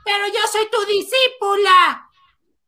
[0.05, 2.09] Pero yo soy tu discípula.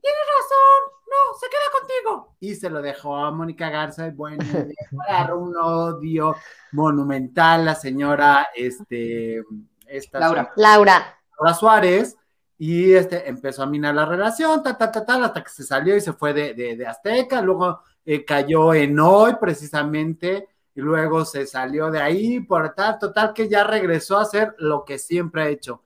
[0.02, 2.36] Tienes razón, no, se queda contigo.
[2.40, 4.74] Y se lo dejó a Mónica Garza y bueno, le
[5.08, 6.36] agarró un odio
[6.72, 9.42] monumental la señora, este,
[9.86, 10.52] esta Laura.
[10.56, 11.18] Laura.
[11.38, 12.16] Laura Suárez
[12.56, 15.96] y este empezó a minar la relación, ta, ta, ta, ta, hasta que se salió
[15.96, 21.24] y se fue de, de- de Azteca, luego eh, cayó en hoy precisamente, y luego
[21.24, 25.42] se salió de ahí, por tal, total que ya regresó a hacer lo que siempre
[25.42, 25.82] ha hecho.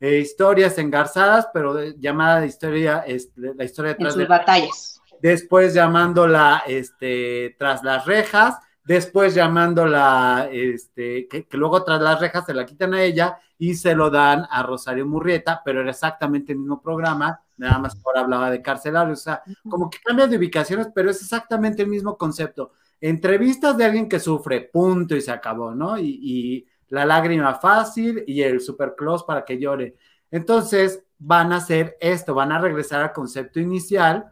[0.00, 4.26] Eh, historias engarzadas, pero de- llamada de historia, este, la historia En detrás sus de
[4.28, 5.00] batallas.
[5.20, 12.46] después llamándola este, tras las rejas, después llamándola, este, que, que luego tras las rejas
[12.46, 16.52] se la quitan a ella y se lo dan a Rosario Murrieta, pero era exactamente
[16.52, 20.36] el mismo programa, nada más ahora hablaba de carcelarios, o sea, como que cambias de
[20.38, 22.70] ubicaciones, pero es exactamente el mismo concepto.
[23.00, 25.98] Entrevistas de alguien que sufre, punto y se acabó, ¿no?
[25.98, 29.96] Y, y la lágrima fácil y el super close para que llore.
[30.30, 34.30] Entonces van a hacer esto, van a regresar al concepto inicial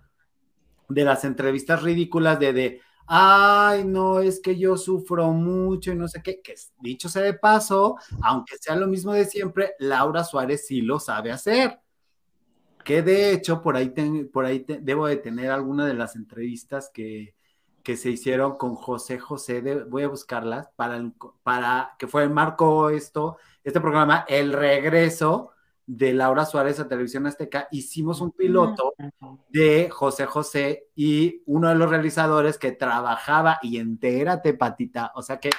[0.88, 6.08] de las entrevistas ridículas de, de, ay, no, es que yo sufro mucho y no
[6.08, 10.66] sé qué, que dicho sea de paso, aunque sea lo mismo de siempre, Laura Suárez
[10.66, 11.78] sí lo sabe hacer.
[12.84, 16.14] Que de hecho, por ahí, ten- por ahí te- debo de tener alguna de las
[16.16, 17.34] entrevistas que,
[17.86, 21.12] que se hicieron con José José, de- voy a buscarlas, para, el-
[21.44, 25.52] para que fue, marcó esto, este programa, El Regreso
[25.86, 28.94] de Laura Suárez a Televisión Azteca, hicimos un piloto
[29.50, 35.38] de José José y uno de los realizadores que trabajaba, y entérate, patita, o sea
[35.38, 35.50] que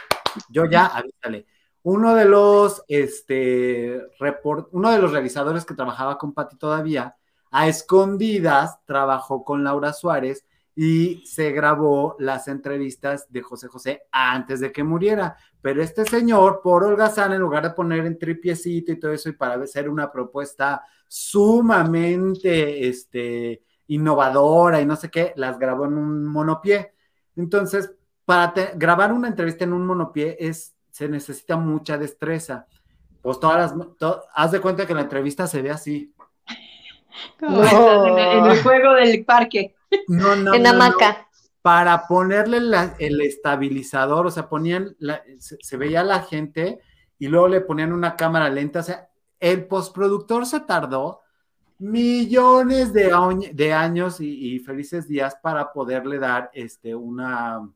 [0.50, 1.46] yo ya, avísale,
[1.84, 7.16] uno de los, este, report, uno de los realizadores que trabajaba con Pati todavía,
[7.52, 10.46] a escondidas, trabajó con Laura Suárez
[10.80, 15.36] y se grabó las entrevistas de José José antes de que muriera.
[15.60, 19.32] Pero este señor, por holgazán, en lugar de poner en tripiecito y todo eso, y
[19.32, 26.24] para hacer una propuesta sumamente este, innovadora y no sé qué, las grabó en un
[26.26, 26.94] monopié.
[27.36, 27.92] Entonces,
[28.24, 32.68] para te- grabar una entrevista en un monopié es, se necesita mucha destreza.
[33.24, 36.14] Pues todas las, to- haz de cuenta que la entrevista se ve así.
[37.40, 39.74] ¿Cómo estás en, el, en el juego del parque.
[40.08, 40.76] No, no, en no, no.
[40.84, 41.28] hamaca.
[41.62, 46.80] Para ponerle la- el estabilizador, o sea, ponían, la- se, se veía la gente
[47.20, 51.22] y luego le ponían una cámara lenta, o sea, el postproductor se tardó
[51.80, 57.70] millones de, añ- de años y, y felices días para poderle dar este, una,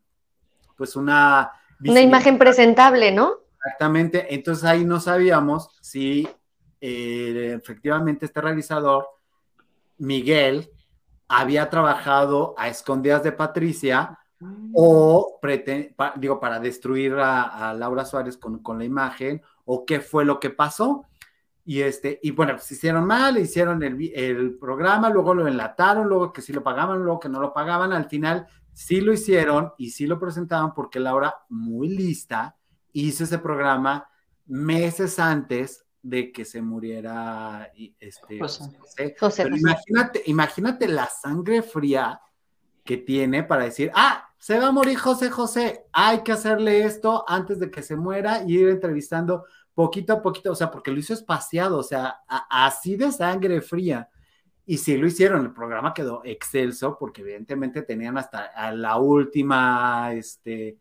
[0.76, 1.52] pues una...
[1.84, 3.38] Una imagen presentable, ¿no?
[3.58, 6.28] Exactamente, entonces ahí no sabíamos si
[6.80, 9.08] eh, efectivamente este realizador,
[9.98, 10.72] Miguel,
[11.32, 14.20] había trabajado a escondidas de Patricia
[14.74, 15.40] o,
[15.96, 20.26] pa- digo, para destruir a, a Laura Suárez con, con la imagen, o qué fue
[20.26, 21.06] lo que pasó.
[21.64, 26.34] Y, este, y bueno, pues hicieron mal, hicieron el, el programa, luego lo enlataron, luego
[26.34, 29.92] que sí lo pagaban, luego que no lo pagaban, al final sí lo hicieron y
[29.92, 32.58] sí lo presentaban porque Laura, muy lista,
[32.94, 34.10] hizo ese programa
[34.48, 38.64] meses antes de que se muriera este, José.
[38.80, 39.16] José.
[39.20, 42.20] José Pero imagínate, imagínate la sangre fría
[42.84, 47.24] que tiene para decir, ah, se va a morir José José, hay que hacerle esto
[47.28, 51.00] antes de que se muera y ir entrevistando poquito a poquito, o sea, porque lo
[51.00, 54.10] hizo espaciado, o sea, a- así de sangre fría.
[54.66, 60.78] Y sí lo hicieron, el programa quedó excelso porque evidentemente tenían hasta la última, este,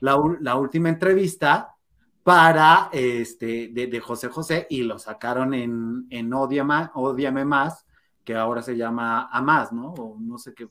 [0.00, 1.74] la, la última entrevista
[2.22, 7.86] para, este, de, de José José y lo sacaron en, en Odiama- Odiame Más,
[8.24, 9.92] que ahora se llama A Más, ¿no?
[9.94, 10.68] O no sé qué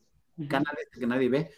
[0.48, 1.52] canal este que nadie ve.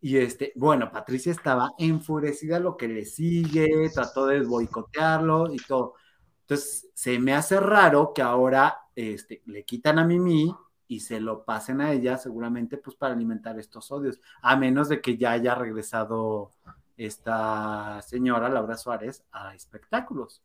[0.00, 5.94] Y este, bueno, Patricia estaba enfurecida lo que le sigue, trató de boicotearlo y todo.
[6.42, 10.54] Entonces, se me hace raro que ahora este, le quitan a Mimi
[10.88, 15.00] y se lo pasen a ella, seguramente, pues para alimentar estos odios, a menos de
[15.00, 16.50] que ya haya regresado
[16.96, 20.42] esta señora, Laura Suárez, a espectáculos.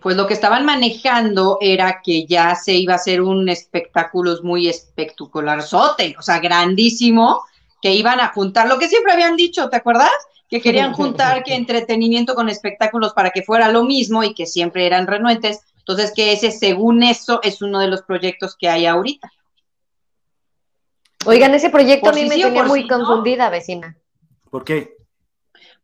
[0.00, 4.68] Pues lo que estaban manejando era que ya se iba a hacer un espectáculo muy
[4.68, 7.42] espectacular, o sea, grandísimo,
[7.80, 10.10] que iban a juntar lo que siempre habían dicho, ¿te acuerdas?
[10.48, 14.86] que querían juntar que entretenimiento con espectáculos para que fuera lo mismo y que siempre
[14.86, 15.60] eran renuentes.
[15.78, 19.30] Entonces, que ese, según eso, es uno de los proyectos que hay ahorita.
[21.26, 22.96] Oigan, ese proyecto Por a mí me sí tenía muy no.
[22.96, 23.96] confundida, vecina.
[24.50, 24.97] ¿Por qué?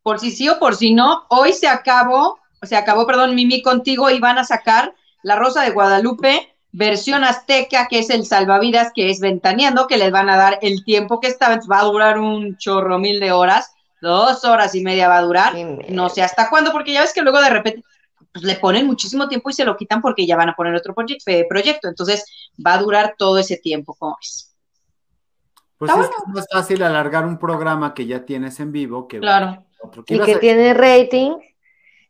[0.05, 4.11] Por si sí o por si no, hoy se acabó, se acabó, perdón, Mimi contigo
[4.11, 9.09] y van a sacar La Rosa de Guadalupe, versión azteca, que es el salvavidas, que
[9.09, 12.57] es ventaneando, que les van a dar el tiempo que estaba, va a durar un
[12.59, 15.55] chorro mil de horas, dos horas y media va a durar,
[15.89, 17.83] no sé hasta cuándo, porque ya ves que luego de repente
[18.33, 20.95] pues, le ponen muchísimo tiempo y se lo quitan porque ya van a poner otro
[20.95, 22.27] proye- eh, proyecto, entonces
[22.65, 24.55] va a durar todo ese tiempo, ¿cómo ves?
[25.79, 29.09] Pues Está es que es más fácil alargar un programa que ya tienes en vivo
[29.09, 29.65] que Claro.
[29.85, 30.05] Otro.
[30.05, 31.33] ¿Qué Y que a- tiene rating.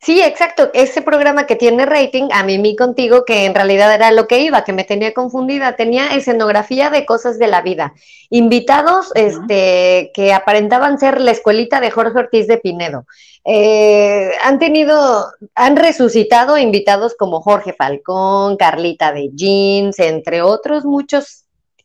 [0.01, 0.71] Sí, exacto.
[0.75, 4.63] Ese programa que tiene rating, a mí contigo, que en realidad era lo que iba,
[4.63, 5.77] que me tenía confundida.
[5.77, 7.95] Tenía escenografía de cosas de la vida.
[8.29, 13.07] Invitados este, que aparentaban ser la escuelita de Jorge Ortiz de Pinedo.
[13.47, 21.44] Eh, han tenido, han resucitado invitados como Jorge Falcón, Carlita de Jeans, entre otros muchos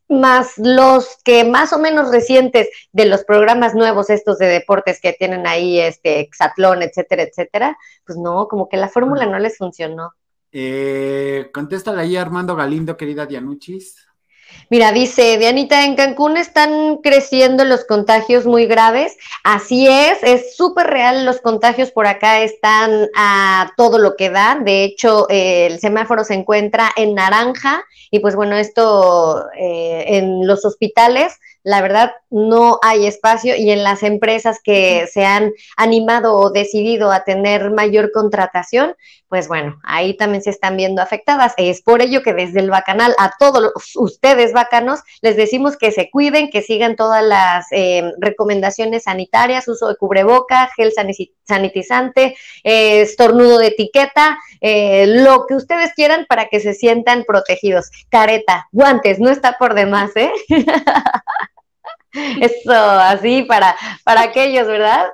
[0.10, 5.14] más los que más o menos recientes de los programas nuevos estos de deportes que
[5.14, 10.14] tienen ahí, este, Exatlón, etcétera, etcétera, pues no, como que la fórmula no les funcionó.
[10.52, 14.09] Eh, contéstale ahí Armando Galindo, querida Dianuchis.
[14.72, 19.18] Mira, dice Dianita, en Cancún están creciendo los contagios muy graves.
[19.44, 21.26] Así es, es súper real.
[21.26, 24.60] Los contagios por acá están a todo lo que da.
[24.64, 30.46] De hecho, eh, el semáforo se encuentra en naranja y pues bueno, esto eh, en
[30.46, 36.36] los hospitales, la verdad, no hay espacio y en las empresas que se han animado
[36.36, 38.96] o decidido a tener mayor contratación,
[39.28, 41.54] pues bueno, ahí también se están viendo afectadas.
[41.58, 45.92] Es por ello que desde el Bacanal a todos los- ustedes, bacanos, les decimos que
[45.92, 50.92] se cuiden, que sigan todas las eh, recomendaciones sanitarias, uso de cubreboca, gel
[51.46, 57.90] sanitizante, eh, estornudo de etiqueta, eh, lo que ustedes quieran para que se sientan protegidos.
[58.10, 60.32] Careta, guantes, no está por demás, ¿eh?
[62.42, 65.08] Eso, así para, para aquellos, ¿verdad?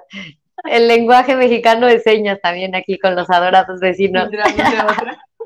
[0.63, 4.29] El lenguaje mexicano de señas también aquí con los adorados vecinos.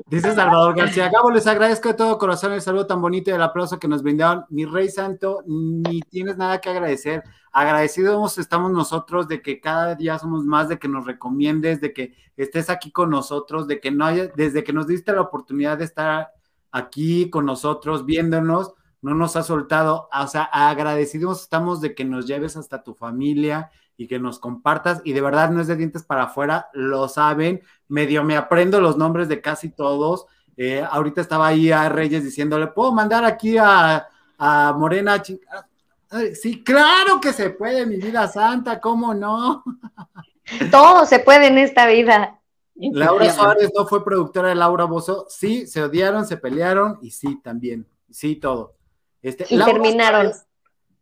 [0.06, 3.42] Dice Salvador García, Gabo, les agradezco de todo corazón el saludo tan bonito y el
[3.42, 4.44] aplauso que nos brindaron.
[4.48, 7.22] Mi rey santo, ni tienes nada que agradecer.
[7.52, 12.14] Agradecidos estamos nosotros de que cada día somos más, de que nos recomiendes, de que
[12.36, 15.84] estés aquí con nosotros, de que no haya, desde que nos diste la oportunidad de
[15.84, 16.30] estar
[16.72, 20.08] aquí con nosotros, viéndonos, no nos ha soltado.
[20.12, 25.00] O sea, agradecidos estamos de que nos lleves hasta tu familia y que nos compartas.
[25.04, 27.62] Y de verdad no es de dientes para afuera, lo saben.
[27.88, 30.26] Medio me aprendo los nombres de casi todos.
[30.56, 34.06] Eh, ahorita estaba ahí a Reyes diciéndole, ¿puedo mandar aquí a,
[34.38, 35.22] a Morena?
[36.10, 39.62] Ay, Sí, claro que se puede, mi vida santa, ¿cómo no?
[40.70, 42.40] Todo se puede en esta vida.
[42.74, 45.26] Laura Suárez no fue productora de Laura Bozo.
[45.28, 47.86] Sí, se odiaron, se pelearon y sí, también.
[48.10, 48.74] Sí, todo.
[49.22, 50.26] Este, Y Laura terminaron.
[50.26, 50.46] Suárez-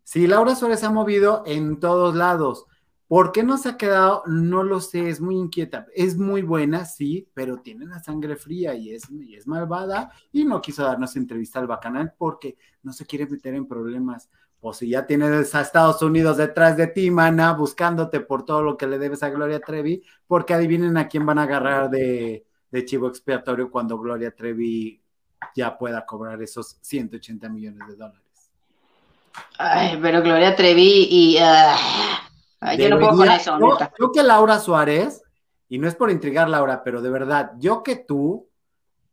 [0.04, 2.66] sí, Laura Suárez se ha movido en todos lados.
[3.07, 4.22] ¿Por qué no se ha quedado?
[4.26, 5.87] No lo sé, es muy inquieta.
[5.94, 10.44] Es muy buena, sí, pero tiene la sangre fría y es, y es malvada y
[10.44, 14.28] no quiso darnos entrevista al Bacanal porque no se quiere meter en problemas.
[14.61, 18.76] O si ya tienes a Estados Unidos detrás de ti, mana, buscándote por todo lo
[18.76, 22.85] que le debes a Gloria Trevi, porque adivinen a quién van a agarrar de, de
[22.85, 25.00] chivo expiatorio cuando Gloria Trevi
[25.55, 28.22] ya pueda cobrar esos 180 millones de dólares.
[29.59, 31.38] Ay, pero Gloria Trevi y...
[31.38, 31.77] ah,
[32.61, 35.22] ay, yo no puedo con eso, yo, yo que Laura Suárez,
[35.68, 38.48] y no es por intrigar Laura, pero de verdad, yo que tú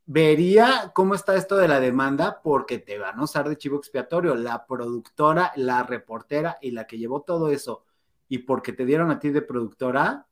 [0.05, 4.35] vería cómo está esto de la demanda, porque te van a usar de chivo expiatorio,
[4.35, 7.83] la productora, la reportera y la que llevó todo eso,
[8.27, 10.27] y porque te dieron a ti de productora,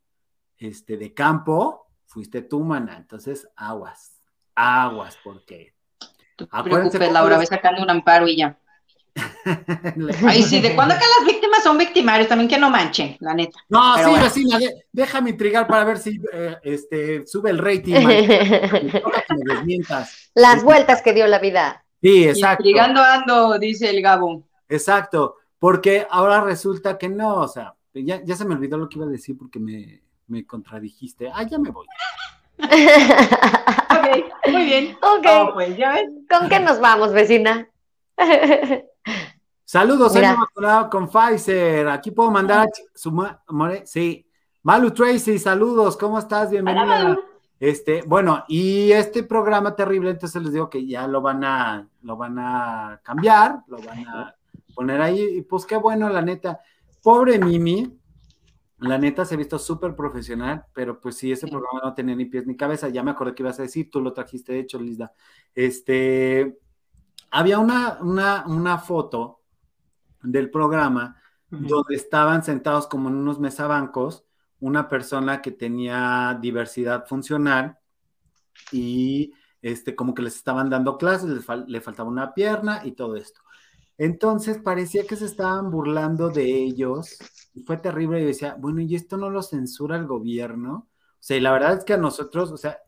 [0.57, 2.97] este, de campo, fuiste tú, mana.
[2.97, 4.21] Entonces, aguas,
[4.55, 5.75] aguas, porque
[6.35, 8.57] te Acuérdense preocupes, Laura, ve sacando un amparo y ya.
[10.27, 12.27] Ay, sí, ¿de cuándo acá las víctimas son victimarios?
[12.27, 13.59] También que no manchen, la neta.
[13.69, 14.25] No, Pero sí, bueno.
[14.25, 17.93] vecina, de- déjame intrigar para ver si eh, este, sube el rating.
[18.07, 19.03] que.
[20.35, 21.83] Las vueltas que dio la vida.
[22.01, 22.63] Sí, exacto.
[22.63, 24.43] Intrigando ando, dice el Gabo.
[24.67, 28.97] Exacto, porque ahora resulta que no, o sea, ya, ya se me olvidó lo que
[28.97, 31.29] iba a decir porque me, me contradijiste.
[31.33, 31.85] Ah, ya me voy.
[32.59, 34.97] Ok, muy bien.
[35.01, 35.25] Ok.
[35.29, 36.09] Oh, pues ya ves.
[36.29, 37.67] ¿Con qué nos vamos, vecina?
[39.65, 40.31] Saludos, Mira.
[40.31, 41.87] hemos vacunado con Pfizer.
[41.87, 43.11] Aquí puedo mandar su
[43.85, 44.25] sí.
[44.61, 46.49] Malu Tracy, saludos, ¿cómo estás?
[46.51, 47.17] Bienvenida.
[47.59, 52.15] Este, bueno, y este programa terrible, entonces les digo que ya lo van a, lo
[52.15, 54.35] van a cambiar, lo van a
[54.73, 56.61] poner ahí, y pues qué bueno, la neta.
[57.01, 57.99] Pobre Mimi,
[58.83, 62.25] La neta se ha visto súper profesional, pero pues sí, ese programa no tenía ni
[62.25, 62.89] pies ni cabeza.
[62.89, 65.13] Ya me acordé que ibas a decir, tú lo trajiste de hecho, Lisa.
[65.55, 66.59] Este,
[67.31, 69.41] había una, una, una foto
[70.23, 71.17] del programa
[71.57, 74.25] donde estaban sentados como en unos mesabancos
[74.59, 77.77] una persona que tenía diversidad funcional
[78.71, 82.93] y este, como que les estaban dando clases, les fal- le faltaba una pierna y
[82.93, 83.41] todo esto.
[83.97, 87.17] Entonces parecía que se estaban burlando de ellos
[87.53, 88.21] y fue terrible.
[88.21, 90.87] Y decía, bueno, ¿y esto no lo censura el gobierno?
[90.89, 92.79] O sea, y la verdad es que a nosotros, o sea,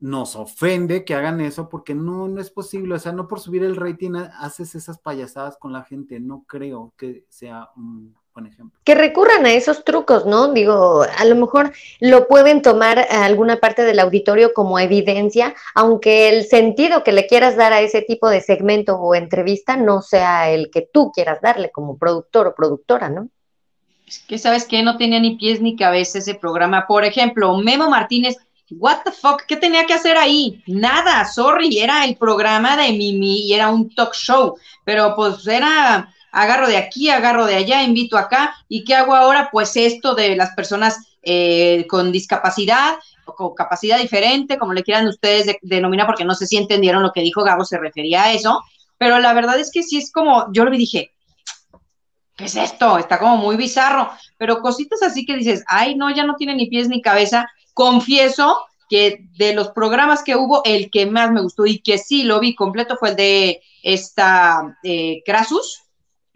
[0.00, 2.94] nos ofende que hagan eso porque no, no es posible.
[2.94, 6.20] O sea, no por subir el rating ha- haces esas payasadas con la gente.
[6.20, 8.78] No creo que sea un buen ejemplo.
[8.84, 10.52] que recurran a esos trucos, ¿no?
[10.52, 16.28] Digo, a lo mejor lo pueden tomar a alguna parte del auditorio como evidencia, aunque
[16.28, 20.50] el sentido que le quieras dar a ese tipo de segmento o entrevista no sea
[20.50, 23.28] el que tú quieras darle como productor o productora, ¿no?
[24.06, 24.82] Es que, ¿sabes qué?
[24.82, 26.86] No tenía ni pies ni cabeza ese programa.
[26.86, 28.36] Por ejemplo, Memo Martínez,
[28.70, 30.62] what the fuck, ¿qué tenía que hacer ahí?
[30.66, 36.14] Nada, sorry, era el programa de Mimi y era un talk show, pero pues era
[36.32, 39.48] agarro de aquí, agarro de allá, invito acá, ¿y qué hago ahora?
[39.50, 45.06] Pues esto de las personas eh, con discapacidad o con capacidad diferente, como le quieran
[45.08, 48.32] ustedes de- denominar, porque no sé si entendieron lo que dijo Gabo, se refería a
[48.32, 48.62] eso,
[48.96, 51.12] pero la verdad es que sí es como, yo lo dije,
[52.36, 52.98] ¿qué es esto?
[52.98, 56.66] Está como muy bizarro, pero cositas así que dices, ay, no, ya no tiene ni
[56.68, 57.48] pies ni cabeza.
[57.74, 58.58] Confieso
[58.88, 62.40] que de los programas que hubo, el que más me gustó y que sí lo
[62.40, 65.82] vi completo fue el de esta eh, Crasus,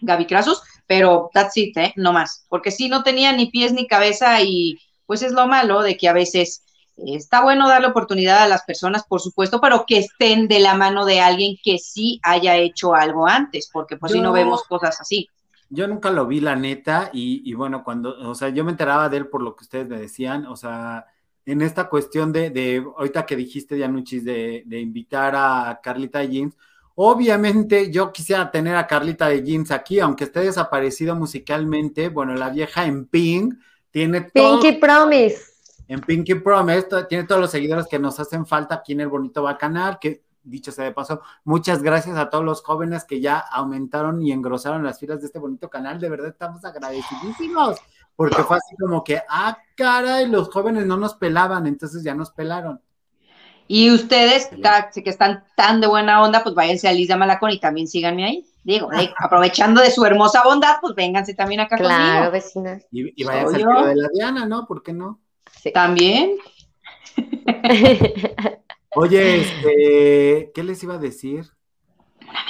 [0.02, 1.92] Gaby Crasus, pero that's it, ¿eh?
[1.96, 5.82] No más, porque sí no tenía ni pies ni cabeza y pues es lo malo
[5.82, 6.64] de que a veces
[6.96, 10.74] eh, está bueno darle oportunidad a las personas, por supuesto, pero que estén de la
[10.74, 14.64] mano de alguien que sí haya hecho algo antes, porque pues si no Yo- vemos
[14.64, 15.28] cosas así.
[15.68, 19.08] Yo nunca lo vi, la neta, y, y bueno, cuando, o sea, yo me enteraba
[19.08, 21.06] de él por lo que ustedes me decían, o sea,
[21.46, 26.54] en esta cuestión de, de ahorita que dijiste, Dianuchis, de, de invitar a Carlita Jeans,
[26.94, 32.50] obviamente yo quisiera tener a Carlita de Jeans aquí, aunque esté desaparecido musicalmente, bueno, la
[32.50, 33.54] vieja en Pink
[33.90, 35.42] tiene todo, Pinky Promise.
[35.88, 39.42] en Pinky Promise, tiene todos los seguidores que nos hacen falta aquí en el bonito
[39.42, 44.20] bacanal, que dicho sea de paso, muchas gracias a todos los jóvenes que ya aumentaron
[44.22, 47.78] y engrosaron las filas de este bonito canal, de verdad estamos agradecidísimos,
[48.16, 52.30] porque fue así como que, ah, caray, los jóvenes no nos pelaban, entonces ya nos
[52.30, 52.80] pelaron.
[53.68, 57.86] Y ustedes que están tan de buena onda, pues váyanse a Lisa Malacón y también
[57.88, 58.46] síganme ahí.
[58.64, 62.32] Digo, eh, aprovechando de su hermosa bondad, pues vénganse también acá Claro, conmigo.
[62.32, 62.80] vecina.
[62.90, 63.68] Y, y vaya a Soy ser yo.
[63.68, 64.66] tiro de la Diana, ¿no?
[64.66, 65.20] ¿Por qué no?
[65.62, 65.72] Sí.
[65.72, 66.36] También.
[68.94, 71.46] Oye, este, ¿qué les iba a decir?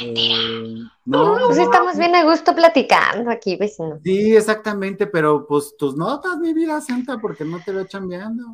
[0.00, 4.00] Eh, no, Pues no, estamos bien a gusto platicando aquí, vecino.
[4.04, 8.44] Sí, exactamente, pero pues tus notas, mi vida santa, porque no te veo chambeando.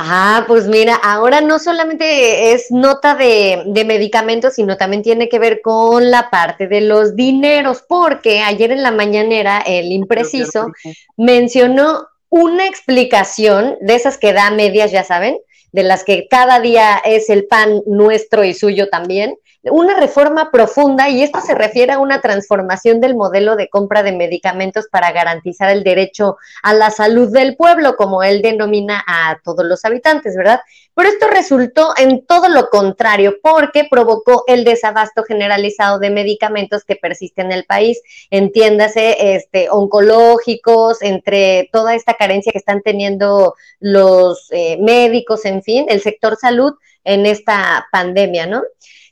[0.00, 5.40] Ah, pues mira, ahora no solamente es nota de, de medicamentos, sino también tiene que
[5.40, 10.68] ver con la parte de los dineros, porque ayer en la mañanera el impreciso
[11.16, 15.36] mencionó una explicación de esas que da medias, ya saben,
[15.72, 19.34] de las que cada día es el pan nuestro y suyo también,
[19.70, 24.12] una reforma profunda y esto se refiere a una transformación del modelo de compra de
[24.12, 29.64] medicamentos para garantizar el derecho a la salud del pueblo, como él denomina a todos
[29.64, 30.60] los habitantes, ¿verdad?
[30.94, 36.96] Pero esto resultó en todo lo contrario, porque provocó el desabasto generalizado de medicamentos que
[36.96, 44.48] persiste en el país, entiéndase, este, oncológicos, entre toda esta carencia que están teniendo los
[44.50, 48.62] eh, médicos, en fin, el sector salud en esta pandemia, ¿no?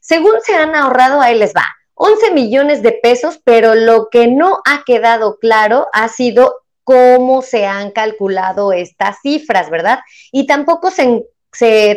[0.07, 4.61] Según se han ahorrado, ahí les va, 11 millones de pesos, pero lo que no
[4.65, 9.99] ha quedado claro ha sido cómo se han calculado estas cifras, ¿verdad?
[10.31, 11.25] Y tampoco se,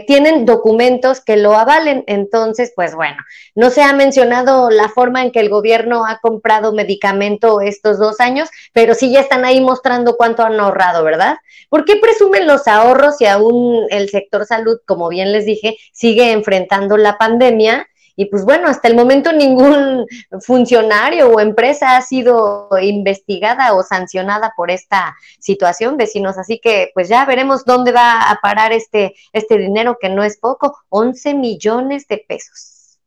[0.08, 2.04] tienen documentos que lo avalen.
[2.08, 3.18] Entonces, pues bueno,
[3.54, 8.20] no se ha mencionado la forma en que el gobierno ha comprado medicamento estos dos
[8.20, 11.38] años, pero sí ya están ahí mostrando cuánto han ahorrado, ¿verdad?
[11.70, 16.32] ¿Por qué presumen los ahorros si aún el sector salud, como bien les dije, sigue
[16.32, 17.86] enfrentando la pandemia?
[18.22, 20.06] Y pues bueno, hasta el momento ningún
[20.42, 26.38] funcionario o empresa ha sido investigada o sancionada por esta situación, vecinos.
[26.38, 30.38] Así que pues ya veremos dónde va a parar este, este dinero, que no es
[30.38, 32.98] poco, 11 millones de pesos.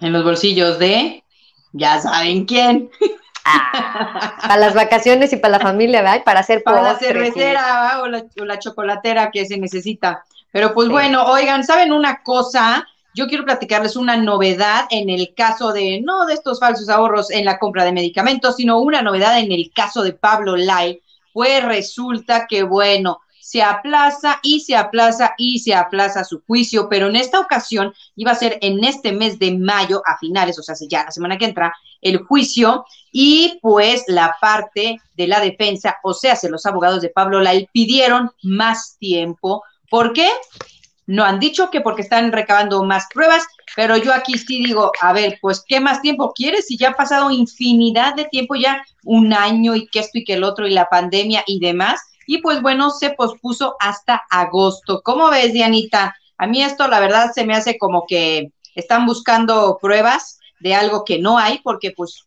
[0.00, 1.24] En los bolsillos de,
[1.72, 2.88] ya saben quién,
[3.44, 8.06] Ah, para las vacaciones y para la familia, Para hacer para la y- cervecera o
[8.06, 10.24] la, o la chocolatera que se necesita.
[10.52, 10.92] Pero pues Sí.
[10.92, 12.86] bueno, oigan, ¿saben una cosa?
[13.16, 17.46] Yo quiero platicarles una novedad en el caso de, no de estos falsos ahorros en
[17.46, 21.00] la compra de medicamentos, sino una novedad en el caso de Pablo Lai,
[21.32, 27.06] pues resulta que, bueno, se aplaza y se aplaza y se aplaza su juicio, pero
[27.06, 30.74] en esta ocasión iba a ser en este mes de mayo a finales, o sea,
[30.86, 36.12] ya la semana que entra, el juicio y pues la parte de la defensa, o
[36.12, 39.62] sea, se los abogados de Pablo Lai pidieron más tiempo.
[39.88, 40.28] ¿Por qué?
[41.06, 43.46] No han dicho que porque están recabando más pruebas,
[43.76, 46.66] pero yo aquí sí digo, a ver, pues, ¿qué más tiempo quieres?
[46.66, 50.34] Si ya ha pasado infinidad de tiempo, ya un año y que esto y que
[50.34, 52.00] el otro y la pandemia y demás.
[52.26, 55.00] Y pues bueno, se pospuso hasta agosto.
[55.04, 56.16] ¿Cómo ves, Dianita?
[56.38, 61.04] A mí esto, la verdad, se me hace como que están buscando pruebas de algo
[61.04, 62.24] que no hay, porque pues,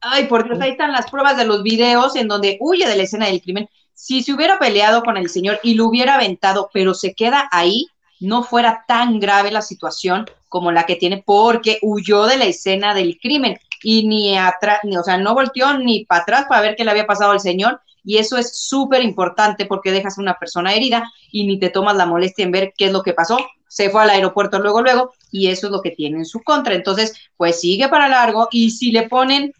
[0.00, 3.02] ay, por Dios, ahí están las pruebas de los videos en donde huye de la
[3.02, 3.68] escena del crimen.
[3.92, 7.86] Si se hubiera peleado con el señor y lo hubiera aventado, pero se queda ahí,
[8.20, 12.94] no fuera tan grave la situación como la que tiene porque huyó de la escena
[12.94, 16.76] del crimen y ni atrás, ni, o sea, no volteó ni para atrás para ver
[16.76, 20.38] qué le había pasado al señor y eso es súper importante porque dejas a una
[20.38, 23.38] persona herida y ni te tomas la molestia en ver qué es lo que pasó.
[23.66, 26.74] Se fue al aeropuerto luego, luego y eso es lo que tiene en su contra.
[26.74, 29.52] Entonces, pues sigue para largo y si le ponen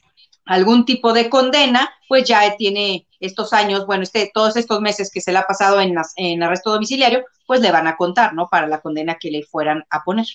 [0.44, 5.20] algún tipo de condena, pues ya tiene estos años, bueno, este, todos estos meses que
[5.20, 8.48] se le ha pasado en, en arresto domiciliario, pues le van a contar, ¿no?
[8.48, 10.26] Para la condena que le fueran a poner.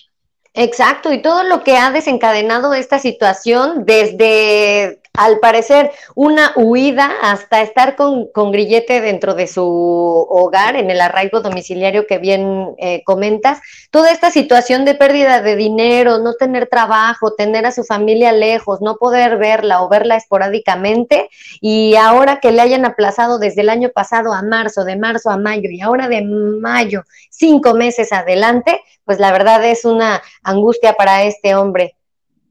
[0.52, 7.62] Exacto, y todo lo que ha desencadenado esta situación desde, al parecer, una huida hasta
[7.62, 13.02] estar con, con Grillete dentro de su hogar, en el arraigo domiciliario que bien eh,
[13.04, 18.32] comentas, toda esta situación de pérdida de dinero, no tener trabajo, tener a su familia
[18.32, 21.28] lejos, no poder verla o verla esporádicamente,
[21.60, 25.36] y ahora que le hayan aplazado desde el año pasado a marzo, de marzo a
[25.36, 31.24] mayo, y ahora de mayo, cinco meses adelante, pues la verdad es una angustia para
[31.24, 31.96] este hombre.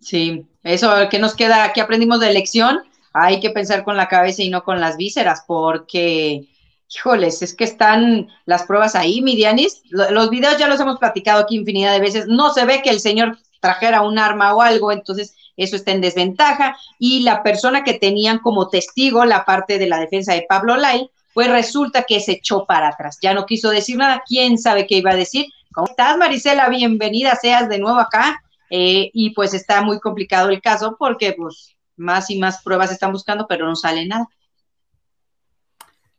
[0.01, 2.81] Sí, eso que nos queda, que aprendimos de lección,
[3.13, 6.47] hay que pensar con la cabeza y no con las vísceras, porque,
[6.93, 9.81] híjoles, es que están las pruebas ahí, Midianis.
[9.89, 12.27] Los videos ya los hemos platicado aquí infinidad de veces.
[12.27, 16.01] No se ve que el señor trajera un arma o algo, entonces eso está en
[16.01, 16.77] desventaja.
[16.99, 21.09] Y la persona que tenían como testigo la parte de la defensa de Pablo Lai,
[21.33, 23.17] pues resulta que se echó para atrás.
[23.21, 26.67] Ya no quiso decir nada, quién sabe qué iba a decir, ¿Cómo estás, Marisela?
[26.67, 28.41] Bienvenida seas de nuevo acá.
[28.69, 33.11] Eh, y pues está muy complicado el caso porque pues más y más pruebas están
[33.11, 34.27] buscando, pero no sale nada.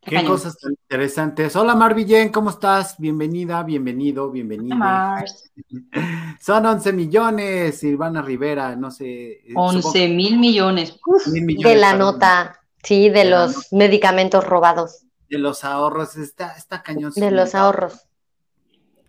[0.03, 1.55] Qué cosas tan interesantes.
[1.57, 2.97] Hola Marvillén, ¿cómo estás?
[2.99, 5.23] Bienvenida, bienvenido, bienvenida.
[6.41, 9.43] Son 11 millones, Silvana Rivera, no sé.
[9.55, 10.99] 11 mil millones.
[11.27, 15.05] De la nota, sí, de, los medicamentos robados.
[15.29, 17.13] De los ahorros, está, está cañón.
[17.15, 18.07] De los ahorros.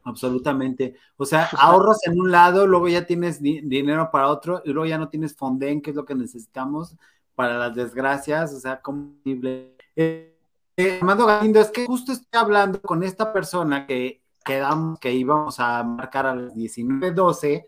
[0.04, 0.96] Absolutamente.
[1.18, 4.98] O sea, ahorros en un lado, luego ya tienes dinero para otro, y luego ya
[4.98, 6.96] no tienes fonden, que es lo que necesitamos
[7.36, 8.54] para las desgracias.
[8.54, 10.36] O sea, como eh,
[10.78, 15.84] eh, Galindo, es que justo estoy hablando con esta persona que quedamos que íbamos a
[15.84, 17.66] marcar a las 19.12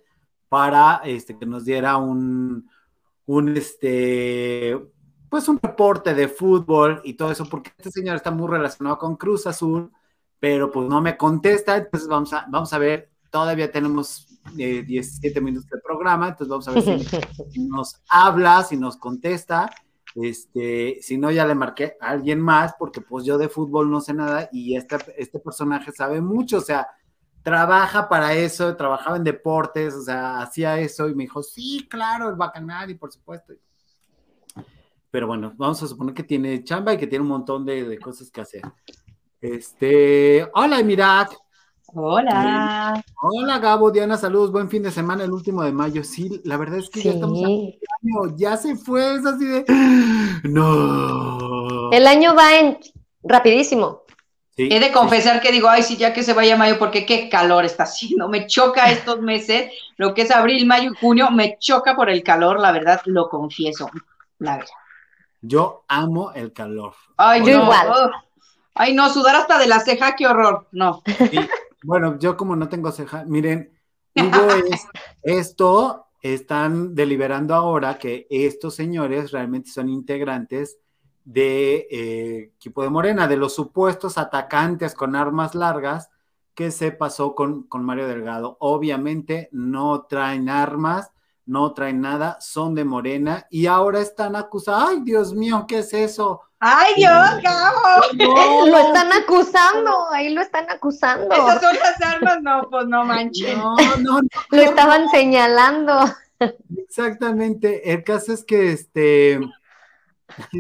[0.50, 2.70] para este, que nos diera un,
[3.28, 4.80] un este,
[5.30, 9.16] pues un reporte de fútbol y todo eso, porque este señor está muy relacionado con
[9.16, 9.92] Cruz Azul
[10.44, 15.42] pero pues no me contesta, entonces vamos a, vamos a ver, todavía tenemos 17 eh,
[15.42, 16.84] minutos de programa, entonces vamos a ver
[17.50, 19.70] si nos habla, si nos contesta,
[20.16, 24.02] este, si no ya le marqué a alguien más, porque pues yo de fútbol no
[24.02, 26.90] sé nada y este, este personaje sabe mucho, o sea,
[27.42, 32.28] trabaja para eso, trabajaba en deportes, o sea, hacía eso y me dijo, sí, claro,
[32.28, 33.54] el bacanal y por supuesto.
[35.10, 37.98] Pero bueno, vamos a suponer que tiene chamba y que tiene un montón de, de
[37.98, 38.64] cosas que hacer.
[39.44, 41.34] Este, hola Emirat.
[41.88, 43.04] Hola.
[43.22, 46.02] hola Gabo, Diana, saludos, buen fin de semana, el último de mayo.
[46.06, 49.66] Sí, la verdad es que ya estamos a año, ya se fue, es así de
[50.44, 51.92] no.
[51.92, 52.78] El año va en
[53.22, 54.04] rapidísimo.
[54.56, 57.66] He de confesar que digo, ay, sí, ya que se vaya mayo, porque qué calor
[57.66, 58.30] está haciendo.
[58.30, 62.24] Me choca estos meses, lo que es abril, mayo y junio, me choca por el
[62.24, 63.90] calor, la verdad, lo confieso.
[64.40, 64.72] La verdad.
[65.42, 66.94] Yo amo el calor.
[67.18, 68.14] Ay, yo igual.
[68.76, 70.68] Ay, no, sudar hasta de la ceja, qué horror.
[70.72, 71.04] No.
[71.84, 73.72] bueno, yo como no tengo ceja, miren,
[74.16, 74.38] digo
[75.24, 80.78] esto, están deliberando ahora que estos señores realmente son integrantes
[81.26, 86.10] de eh, equipo de Morena, de los supuestos atacantes con armas largas
[86.54, 88.58] que se pasó con, con Mario Delgado.
[88.60, 91.12] Obviamente no traen armas,
[91.46, 94.90] no traen nada, son de Morena y ahora están acusados.
[94.90, 96.42] Ay, Dios mío, ¿qué es eso?
[96.66, 97.82] ¡Ay, Dios, Gabo!
[98.68, 101.36] Lo están acusando, ahí lo están acusando.
[101.36, 103.58] Esas son las armas, no, pues no manches.
[103.58, 104.30] No, no, no.
[104.50, 106.06] Lo estaban señalando.
[106.78, 107.92] Exactamente.
[107.92, 109.42] El caso es que este.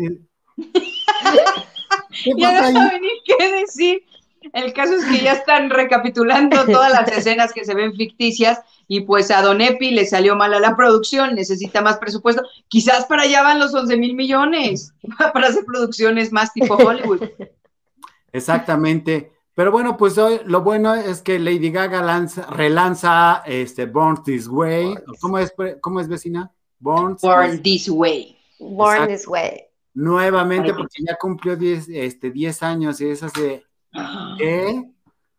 [2.23, 2.73] ¿Qué Ya pasa no ahí?
[2.73, 4.03] saben ni qué decir.
[4.51, 9.01] El caso es que ya están recapitulando todas las escenas que se ven ficticias y
[9.01, 12.43] pues a Don Epi le salió mal a la producción, necesita más presupuesto.
[12.67, 14.93] Quizás para allá van los 11 mil millones
[15.33, 17.21] para hacer producciones más tipo Hollywood.
[18.31, 19.31] Exactamente.
[19.55, 24.47] Pero bueno, pues hoy lo bueno es que Lady Gaga lanza- relanza este Born This
[24.47, 24.95] Way.
[25.21, 26.51] ¿Cómo es, cómo es vecina?
[26.79, 28.35] Born, Born This Way.
[28.59, 29.13] Born Exacto.
[29.13, 29.61] this way.
[29.93, 33.61] nuevamente porque ya cumplió 10 este, 10 años y es así,
[34.37, 34.83] ¿qué?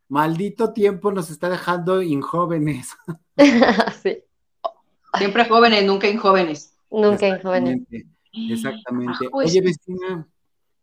[0.08, 2.90] Maldito tiempo nos está dejando injóvenes.
[4.02, 4.18] sí.
[5.18, 6.74] Siempre jóvenes, nunca injóvenes.
[6.90, 7.80] Nunca en jóvenes.
[7.80, 8.14] Exactamente.
[8.32, 9.26] Exactamente.
[9.26, 10.28] Ah, pues, Oye, vecina,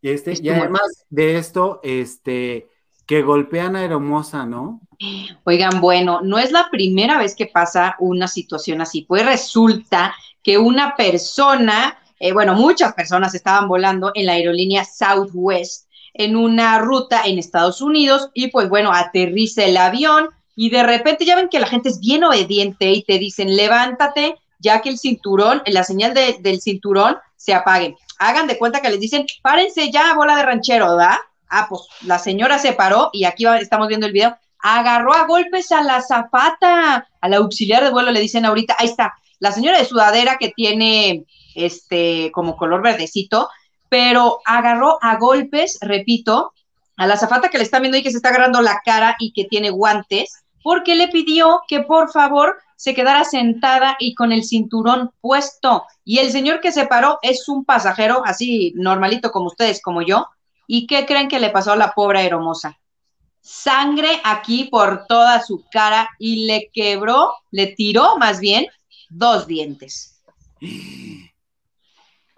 [0.01, 2.69] este, es y además de esto, este,
[3.05, 4.81] que golpean a Hermosa, ¿no?
[5.43, 10.57] Oigan, bueno, no es la primera vez que pasa una situación así, pues resulta que
[10.57, 17.21] una persona, eh, bueno, muchas personas estaban volando en la aerolínea Southwest en una ruta
[17.25, 21.59] en Estados Unidos y pues bueno, aterriza el avión y de repente ya ven que
[21.59, 26.13] la gente es bien obediente y te dicen, levántate, ya que el cinturón, la señal
[26.13, 27.95] de- del cinturón se apague.
[28.19, 31.17] Hagan de cuenta que les dicen, párense ya, bola de ranchero, ¿verdad?
[31.49, 35.71] Ah, pues la señora se paró y aquí estamos viendo el video, agarró a golpes
[35.71, 39.79] a la zapata, a la auxiliar de vuelo, le dicen ahorita, ahí está, la señora
[39.79, 43.49] de sudadera que tiene este como color verdecito,
[43.91, 46.53] pero agarró a golpes, repito,
[46.95, 49.33] a la zafata que le está viendo y que se está agarrando la cara y
[49.33, 54.45] que tiene guantes, porque le pidió que por favor se quedara sentada y con el
[54.45, 55.83] cinturón puesto.
[56.05, 60.25] Y el señor que se paró es un pasajero así normalito como ustedes, como yo.
[60.67, 62.79] ¿Y qué creen que le pasó a la pobre hermosa?
[63.41, 68.67] Sangre aquí por toda su cara y le quebró, le tiró más bien
[69.09, 70.23] dos dientes.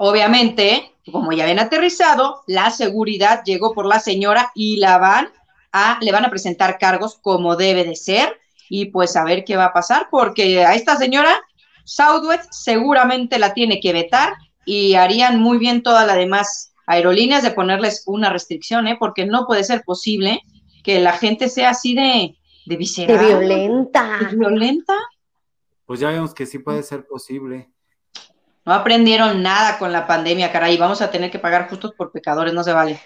[0.06, 5.30] Obviamente, como ya habían aterrizado, la seguridad llegó por la señora y la van
[5.72, 8.38] a, le van a presentar cargos como debe de ser
[8.68, 11.42] y pues a ver qué va a pasar, porque a esta señora
[11.86, 14.34] Southwest seguramente la tiene que vetar
[14.66, 18.98] y harían muy bien todas las demás aerolíneas de ponerles una restricción, ¿eh?
[19.00, 20.42] porque no puede ser posible
[20.84, 22.36] que la gente sea así de, de
[22.66, 24.20] De visceral, violenta.
[24.20, 24.98] de violenta.
[25.86, 27.73] Pues ya vemos que sí puede ser posible.
[28.66, 30.78] No aprendieron nada con la pandemia, caray.
[30.78, 33.00] Vamos a tener que pagar justos por pecadores, no se vale.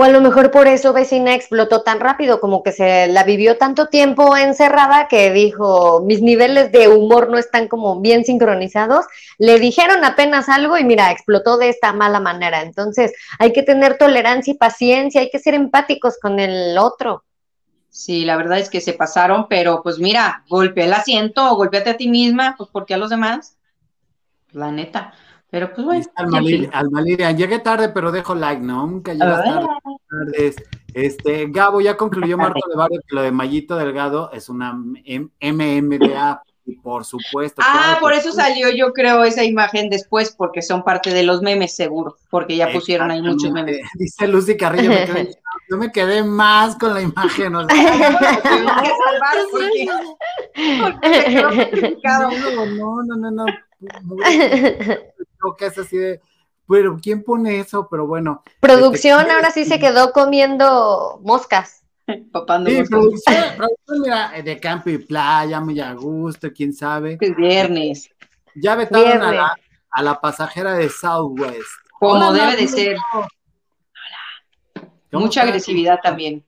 [0.00, 3.58] O a lo mejor por eso vecina explotó tan rápido, como que se la vivió
[3.58, 9.06] tanto tiempo encerrada que dijo, mis niveles de humor no están como bien sincronizados.
[9.38, 12.62] Le dijeron apenas algo y mira, explotó de esta mala manera.
[12.62, 17.24] Entonces hay que tener tolerancia y paciencia, hay que ser empáticos con el otro.
[17.90, 21.90] Sí, la verdad es que se pasaron, pero pues mira, golpea el asiento o golpeate
[21.90, 23.57] a ti misma, pues porque a los demás,
[24.52, 25.12] la neta.
[25.50, 26.70] Pero pues bueno, Dice Alma en Lili- fin.
[26.74, 28.86] Alma Lilian, llegué tarde, pero dejo like, ¿no?
[28.86, 29.44] Nunca llegas Ah.
[29.44, 29.66] tarde.
[30.10, 30.56] tardes.
[30.92, 34.72] Este, Gabo, ya concluyó Marco de Barrio que lo de Mayito Delgado es una
[35.40, 37.62] MMDA, y por supuesto.
[37.64, 41.40] Ah, claro por eso salió yo creo esa imagen después, porque son parte de los
[41.40, 43.78] memes seguro, porque ya pusieron ahí muchos memes.
[43.94, 45.38] Dice Lucy Carrillo, me quedé-
[45.70, 47.54] yo me quedé más con la imagen.
[47.54, 49.86] o sea, que salvar porque,
[52.76, 53.46] no, no, no, no.
[53.80, 56.20] Creo que es así de,
[56.66, 57.88] pero ¿quién pone eso?
[57.90, 58.42] Pero bueno.
[58.60, 61.82] Producción Este, ahora sí se quedó comiendo moscas.
[62.32, 67.18] Papando Sí, producción, producción, mira, de campo y playa, muy a gusto, quién sabe.
[67.20, 68.10] es viernes,
[68.54, 69.56] Ya vetaron a la,
[69.90, 71.62] a la pasajera de Southwest.
[71.98, 72.96] como Hola, debe de ser.
[75.10, 75.48] ¿Cómo Mucha estás?
[75.48, 76.44] agresividad también.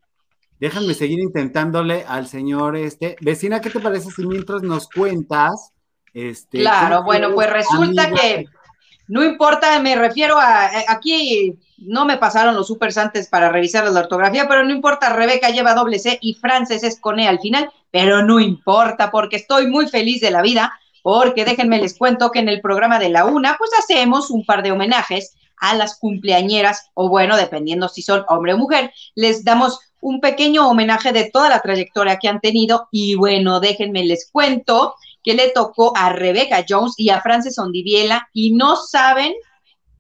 [0.58, 3.16] Déjame seguir intentándole al señor este.
[3.22, 5.72] Vecina, ¿qué te parece si mientras nos cuentas?
[6.14, 8.46] Este, Claro, bueno, pues resulta que
[9.08, 13.84] no importa, me refiero a, a- aquí no me pasaron los supers antes para revisar
[13.90, 17.40] la ortografía, pero no importa, Rebeca lleva doble C y Frances es con E al
[17.40, 22.30] final, pero no importa porque estoy muy feliz de la vida, porque déjenme les cuento
[22.30, 25.98] que en el programa de la una, pues hacemos un par de homenajes a las
[25.98, 31.30] cumpleañeras, o bueno, dependiendo si son hombre o mujer, les damos un pequeño homenaje de
[31.30, 36.12] toda la trayectoria que han tenido y bueno, déjenme les cuento que le tocó a
[36.12, 39.34] Rebecca Jones y a Frances Ondiviela y no saben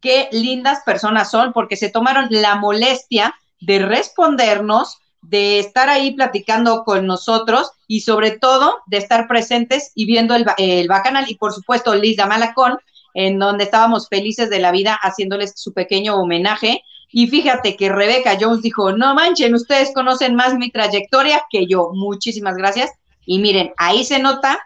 [0.00, 6.84] qué lindas personas son porque se tomaron la molestia de respondernos, de estar ahí platicando
[6.84, 11.52] con nosotros y sobre todo de estar presentes y viendo el, el bacanal y por
[11.52, 12.78] supuesto Lisa Malacón,
[13.12, 16.82] en donde estábamos felices de la vida haciéndoles su pequeño homenaje.
[17.12, 21.90] Y fíjate que Rebecca Jones dijo, no manchen, ustedes conocen más mi trayectoria que yo.
[21.92, 22.90] Muchísimas gracias.
[23.26, 24.60] Y miren, ahí se nota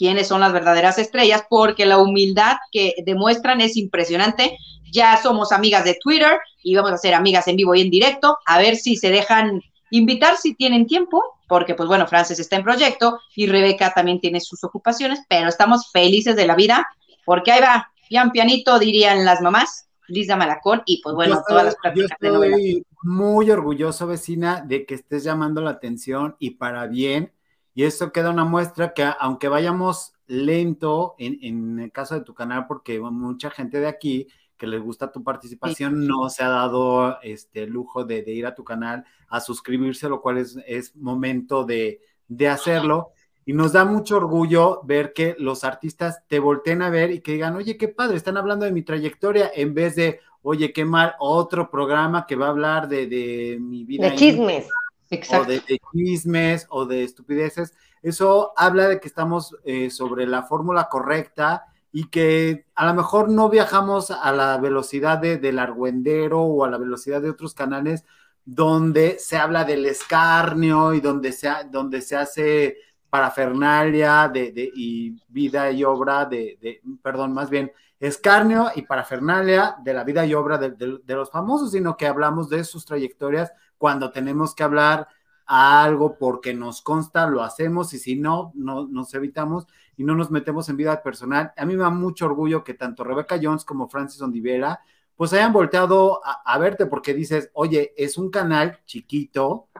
[0.00, 4.56] quiénes son las verdaderas estrellas, porque la humildad que demuestran es impresionante.
[4.90, 8.38] Ya somos amigas de Twitter y vamos a ser amigas en vivo y en directo,
[8.46, 12.64] a ver si se dejan invitar si tienen tiempo, porque pues bueno, Frances está en
[12.64, 16.88] proyecto y Rebeca también tiene sus ocupaciones, pero estamos felices de la vida,
[17.26, 21.64] porque ahí va, pian pianito dirían las mamás, Lisa Malacón y pues bueno, Yo todas
[21.66, 22.56] las prácticas de novela.
[22.56, 27.34] estoy muy orgulloso, vecina, de que estés llamando la atención y para bien.
[27.80, 32.34] Y esto queda una muestra que aunque vayamos lento en, en el caso de tu
[32.34, 34.28] canal, porque mucha gente de aquí
[34.58, 38.54] que les gusta tu participación no se ha dado este lujo de, de ir a
[38.54, 43.12] tu canal a suscribirse, lo cual es, es momento de, de hacerlo.
[43.46, 47.32] Y nos da mucho orgullo ver que los artistas te volteen a ver y que
[47.32, 51.14] digan, oye, qué padre, están hablando de mi trayectoria en vez de, oye, qué mal,
[51.18, 54.10] otro programa que va a hablar de, de mi vida.
[54.10, 54.68] De chismes.
[55.10, 55.46] Exacto.
[55.50, 57.74] de, de chismes o de estupideces.
[58.02, 63.28] Eso habla de que estamos eh, sobre la fórmula correcta y que a lo mejor
[63.30, 68.04] no viajamos a la velocidad de, del argüendero o a la velocidad de otros canales
[68.44, 72.76] donde se habla del escarnio y donde se, donde se hace
[73.10, 79.76] parafernalia de, de- y vida y obra de, de- perdón, más bien escarnio y parafernalia
[79.82, 82.84] de la vida y obra de, de- de los famosos, sino que hablamos de sus
[82.84, 85.08] trayectorias cuando tenemos que hablar
[85.46, 89.66] a algo porque nos consta, lo hacemos y si no, no nos evitamos
[89.96, 91.54] y no nos metemos en vida personal.
[91.56, 94.80] A mí me da mucho orgullo que tanto Rebecca Jones como Francis Ondivera
[95.16, 99.70] pues hayan volteado a, verte porque dices, oye, es un canal chiquito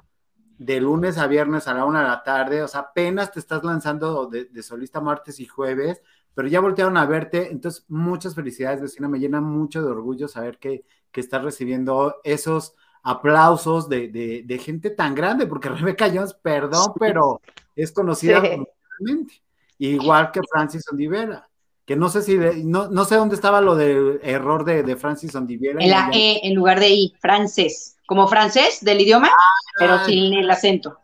[0.57, 3.63] de lunes a viernes a la una de la tarde, o sea, apenas te estás
[3.63, 6.01] lanzando de, de solista martes y jueves,
[6.35, 10.59] pero ya voltearon a verte, entonces muchas felicidades, vecina, me llena mucho de orgullo saber
[10.59, 16.35] que, que estás recibiendo esos aplausos de, de, de gente tan grande, porque Rebeca Jones,
[16.35, 17.41] perdón, pero
[17.77, 18.57] es conocida Sí.
[19.79, 21.49] igual que Francis Ondivera,
[21.87, 24.97] que no sé si, de- no, no sé dónde estaba lo del error de, de
[24.97, 25.79] Francis Ondivera.
[25.83, 29.31] En la E en lugar de I, francés, como francés del idioma,
[29.79, 30.07] pero Ay.
[30.07, 30.99] sin el acento.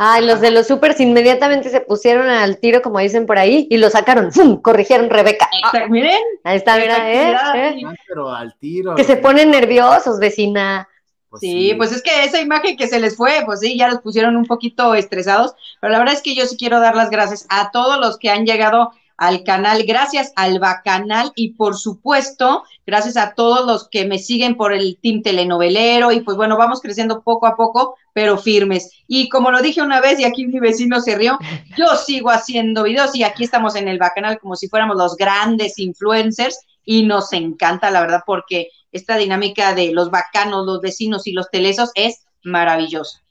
[0.00, 3.78] Ay, los de los supers inmediatamente se pusieron al tiro, como dicen por ahí, y
[3.78, 4.30] lo sacaron.
[4.30, 4.60] ¡Fum!
[4.62, 5.48] Corrigieron Rebeca.
[5.64, 7.32] Exacto, miren, Ahí está, mira, ¿eh?
[7.32, 7.82] ¿eh?
[7.84, 8.94] Ah, pero al tiro.
[8.94, 10.87] Que se ponen nerviosos, vecina.
[11.30, 14.00] Pues Sí, pues es que esa imagen que se les fue, pues sí, ya los
[14.00, 17.46] pusieron un poquito estresados, pero la verdad es que yo sí quiero dar las gracias
[17.50, 23.16] a todos los que han llegado al canal, gracias al Bacanal y por supuesto, gracias
[23.16, 27.22] a todos los que me siguen por el team telenovelero y pues bueno, vamos creciendo
[27.22, 28.92] poco a poco, pero firmes.
[29.08, 31.36] Y como lo dije una vez y aquí mi vecino se rió,
[31.76, 35.80] yo sigo haciendo videos y aquí estamos en el Bacanal como si fuéramos los grandes
[35.80, 41.32] influencers y nos encanta, la verdad, porque esta dinámica de los bacanos, los vecinos y
[41.32, 43.22] los telesos es maravillosa.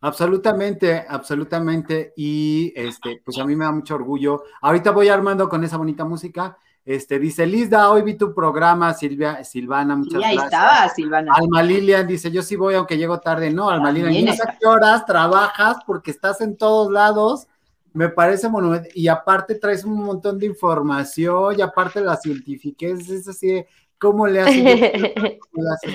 [0.00, 2.12] Absolutamente, absolutamente.
[2.16, 4.44] Y este, pues a mí me da mucho orgullo.
[4.60, 6.56] Ahorita voy armando con esa bonita música.
[6.84, 10.62] Este, dice Lizda, hoy vi tu programa, Silvia, Silvana, muchas Y ahí gracias.
[10.62, 11.32] estaba, Silvana.
[11.34, 13.50] Alma Lilian dice, yo sí voy aunque llego tarde.
[13.50, 17.46] No, Alma Lilian, También no sé qué horas trabajas porque estás en todos lados.
[17.92, 18.90] Me parece monumental.
[18.94, 23.10] Y aparte traes un montón de información y aparte la cientifiquez.
[23.10, 23.68] Es así, de,
[24.00, 24.64] ¿cómo le haces?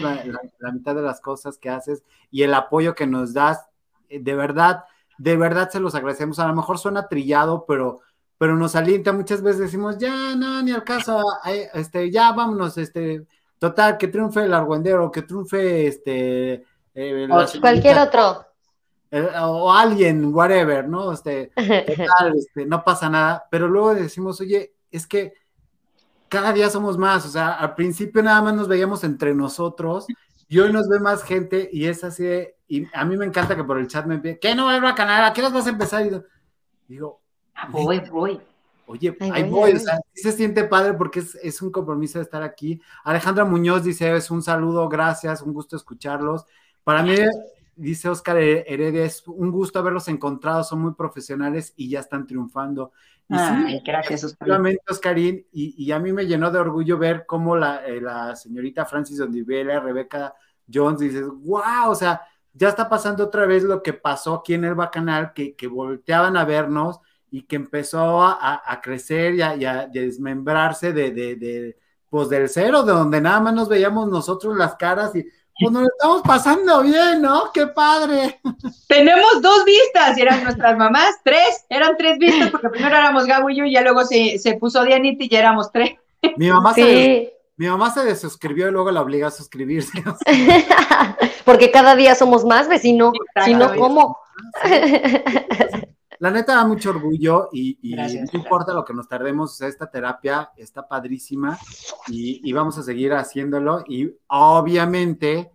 [0.02, 3.66] la, la- la mitad de las cosas que haces y el apoyo que nos das,
[4.10, 4.84] eh, de verdad,
[5.18, 6.40] de verdad se los agradecemos.
[6.40, 8.02] A lo mejor suena trillado, pero,
[8.38, 9.14] pero nos alienta.
[9.14, 13.26] Muchas veces decimos, ya, no, ni al caso, ay, este, ya vámonos, este,
[13.60, 16.66] total, que triunfe el argüendero, que triunfe este.
[16.96, 18.46] eh, O Cualquier otro.
[19.12, 21.14] eh, o alguien, whatever, ¿no?
[21.14, 25.34] Este, total, este, no pasa nada, pero luego decimos, oye, es que
[26.34, 30.08] cada día somos más, o sea, al principio nada más nos veíamos entre nosotros
[30.48, 33.56] y hoy nos ve más gente y es así de, y a mí me encanta
[33.56, 35.24] que por el chat me envíen, ¿qué no va a canal?
[35.26, 36.04] ¿A qué horas vas a empezar?
[36.08, 36.10] Y
[36.88, 37.22] digo,
[37.70, 38.42] Voy, voy.
[38.88, 42.18] Oye, Ahí ahí voy, o sea, sí se siente padre porque es, es un compromiso
[42.18, 42.82] de estar aquí.
[43.04, 46.46] Alejandra Muñoz dice, es un saludo, gracias, un gusto escucharlos.
[46.84, 47.16] Para mí,
[47.76, 52.92] dice Oscar Heredia, es un gusto haberlos encontrado, son muy profesionales y ya están triunfando.
[53.28, 54.50] Y sí, gracias, Oscar.
[54.50, 58.36] efectivamente, Oscarín, y, y a mí me llenó de orgullo ver cómo la, eh, la
[58.36, 60.34] señorita Francis Ondivela, Rebeca
[60.72, 62.22] Jones, dices, wow, o sea,
[62.54, 66.38] ya está pasando otra vez lo que pasó aquí en el Bacanal, que, que volteaban
[66.38, 67.00] a vernos
[67.32, 71.78] y que empezó a, a- a crecer y a, y a desmembrarse de, de, de,
[72.10, 75.26] pues del cero, de donde nada más nos veíamos nosotros las caras y
[75.60, 77.52] pues nos lo estamos pasando bien, ¿no?
[77.54, 78.40] ¡Qué padre!
[78.88, 83.50] Tenemos dos vistas, y eran nuestras mamás, tres, eran tres vistas, porque primero éramos Gabo
[83.50, 85.92] y yo, y ya luego se, se puso Dianita y ya éramos tres.
[86.38, 87.30] Mi mamá, se, Sí.
[87.58, 90.04] mi mamá se desuscribió y luego la obliga a suscribirse.
[91.46, 93.12] Porque cada día somos más, vecino.
[93.44, 93.76] Si no.
[93.76, 94.18] ¿cómo?
[96.24, 99.92] la neta da mucho orgullo y, y Gracias, no importa lo que nos tardemos, esta
[99.92, 101.60] terapia está padrísima
[102.08, 105.52] y, y vamos a seguir haciéndolo y obviamente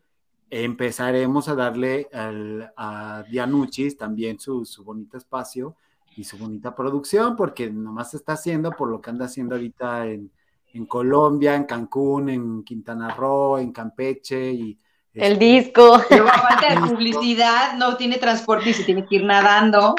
[0.51, 5.75] empezaremos a darle al- a Dianuchis también su, su bonito espacio
[6.16, 10.07] y su bonita producción, porque nomás se está haciendo por lo que anda haciendo ahorita
[10.07, 10.31] en,
[10.75, 14.79] en Colombia, en Cancún, en Quintana Roo, en Campeche y...
[15.14, 15.99] El este, disco.
[16.11, 19.95] Luego, falta de publicidad, no tiene transporte y se tiene que ir nadando.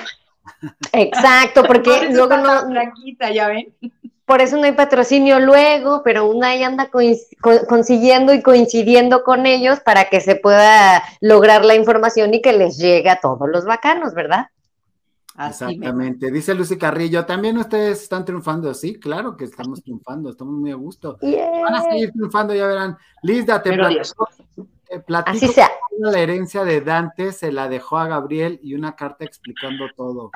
[0.92, 3.74] Exacto, Por porque luego no, tan flaquita, ya ven.
[4.26, 6.90] por eso no hay patrocinio luego, pero una ahí anda
[7.68, 12.78] consiguiendo y coincidiendo con ellos para que se pueda lograr la información y que les
[12.78, 14.48] llegue a todos los bacanos, ¿verdad?
[15.36, 16.32] Así me- Exactamente.
[16.32, 18.74] Dice Lucy Carrillo, ¿también ustedes están triunfando?
[18.74, 21.18] Sí, claro que estamos triunfando, estamos muy a gusto.
[21.22, 22.98] Van a seguir triunfando, ya verán.
[23.24, 23.88] Lizda, te Pero
[25.06, 25.72] platico Así sea.
[26.00, 30.32] la herencia de Dante se la dejó a Gabriel y una carta explicando todo.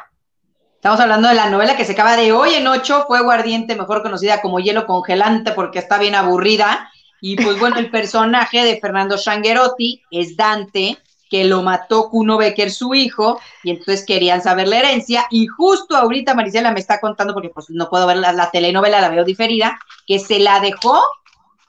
[0.75, 4.03] Estamos hablando de la novela que se acaba de hoy en 8, Fuego Ardiente, mejor
[4.03, 6.91] conocida como Hielo Congelante porque está bien aburrida.
[7.21, 10.97] Y pues bueno, el personaje de Fernando Shangherotti es Dante,
[11.29, 15.25] que lo mató Kuno Becker, su hijo, y entonces querían saber la herencia.
[15.31, 18.99] Y justo ahorita Marisela me está contando, porque pues no puedo ver la, la telenovela,
[18.99, 21.01] la veo diferida, que se la dejó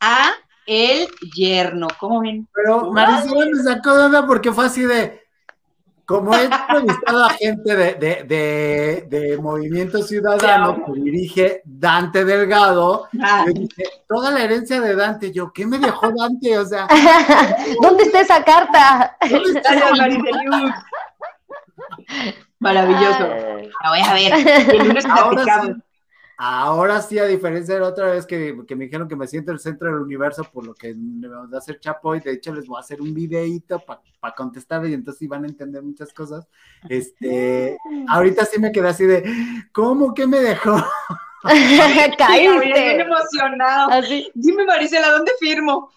[0.01, 0.32] a
[0.67, 1.89] el yerno.
[1.99, 2.47] ¿Cómo ven?
[2.55, 5.23] Pero Maricela me sacó de onda porque fue así de,
[6.07, 13.09] como he entrevistado a gente de, de, de, de Movimiento Ciudadano que dirige Dante Delgado,
[13.23, 16.59] Ah, yo dije, toda la herencia de Dante, yo, ¿qué me dejó Dante?
[16.59, 16.87] O sea,
[17.83, 19.17] ¿Dónde está esa carta?
[19.31, 19.71] ¿dónde está.
[22.59, 23.29] Maravilloso.
[23.59, 23.71] Ay.
[23.83, 24.69] La voy a ver.
[24.75, 25.77] El lunes Ahora platicamos.
[25.77, 25.84] sí,
[26.37, 29.53] ahora sí, a diferencia de la otra vez que, que me dijeron que me siento
[29.53, 32.55] el centro del universo por lo que me vamos a hacer Chapo y de hecho
[32.55, 33.82] les voy a hacer un videíto
[34.20, 36.49] para contestar y entonces sí van a entender muchas cosas.
[36.89, 37.76] Este,
[38.09, 39.24] ahorita sí me quedé así de,
[39.72, 40.76] ¿cómo que me dejó?
[41.47, 43.01] Sí, Gabriel, bien Caíste.
[43.03, 43.91] emocionado.
[43.91, 44.30] Así.
[44.32, 45.91] Dime, Marisela, ¿dónde firmo?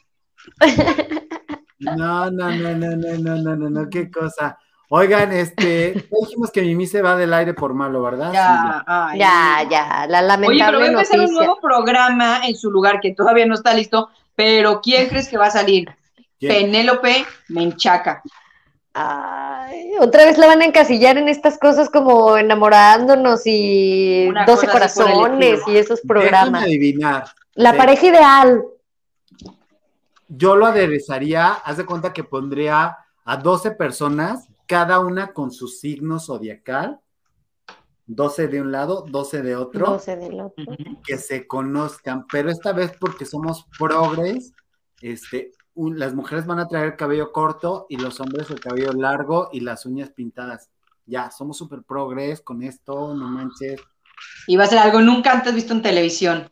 [1.79, 4.57] No, no, no, no, no, no, no, no, no, qué cosa.
[4.89, 8.29] Oigan, este, ya dijimos que Mimi se va del aire por malo, ¿verdad?
[8.29, 9.19] Sí, Ya, ay.
[9.19, 13.01] Ya, ya, la Oye, pero va lamentable a empezar un nuevo programa en su lugar
[13.01, 15.89] que todavía no está listo, pero ¿quién crees que va a salir?
[16.39, 16.53] ¿Quién?
[16.53, 18.21] Penélope Menchaca.
[18.93, 24.67] Ay, otra vez la van a encasillar en estas cosas como enamorándonos y Una 12
[24.67, 26.63] cosa así por el corazones y esos Déjame programas.
[26.63, 27.25] adivinar.
[27.53, 27.77] La Sí.
[27.77, 28.63] pareja ideal.
[30.29, 35.67] Yo lo aderezaría, haz de cuenta que pondría a 12 personas, cada una con su
[35.67, 36.99] signo zodiacal,
[38.05, 40.65] 12 de un lado, 12 de otro, 12 del otro.
[41.05, 44.53] que se conozcan, pero esta vez porque somos progres,
[45.01, 48.93] este, un- las mujeres van a traer el cabello corto y los hombres el cabello
[48.93, 50.69] largo y las uñas pintadas.
[51.05, 53.79] Ya, somos súper progres con esto, no manches.
[54.47, 56.49] Y va a ser algo nunca antes visto en televisión.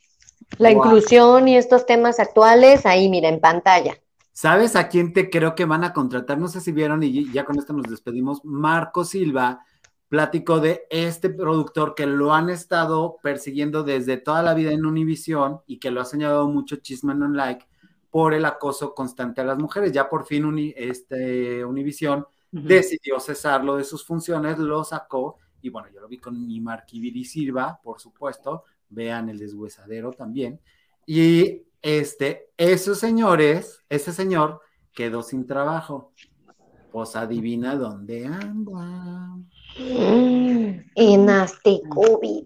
[0.57, 0.77] La Wow.
[0.85, 3.97] inclusión y estos temas actuales, ahí mira, en pantalla.
[4.37, 6.37] ¿Sabes a quién te creo que van a contratar?
[6.37, 8.43] No sé si vieron y ya con esto nos despedimos.
[8.43, 9.65] Marco Silva
[10.09, 15.61] platicó de este productor que lo han estado persiguiendo desde toda la vida en Univision
[15.67, 17.65] y que lo ha señalado mucho Chisman on Like
[18.11, 19.93] por el acoso constante a las mujeres.
[19.93, 25.87] Ya por fin Uni- este, Univision decidió cesarlo de sus funciones, lo sacó y bueno,
[25.93, 30.59] yo lo vi con mi Marquiviri Silva, por supuesto, vean el deshuesadero también.
[31.05, 34.59] Y este, esos señores, ese señor
[34.91, 36.13] quedó sin trabajo.
[36.91, 39.37] Pues adivina dónde anda.
[39.77, 42.45] En Aztecovid.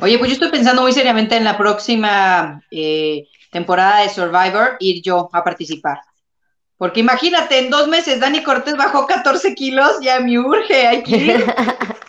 [0.00, 5.02] Oye, pues yo estoy pensando muy seriamente en la próxima eh, temporada de Survivor ir
[5.02, 5.98] yo a participar.
[6.76, 11.16] Porque imagínate, en dos meses Dani Cortés bajó 14 kilos, ya me urge, hay que
[11.16, 11.54] ir.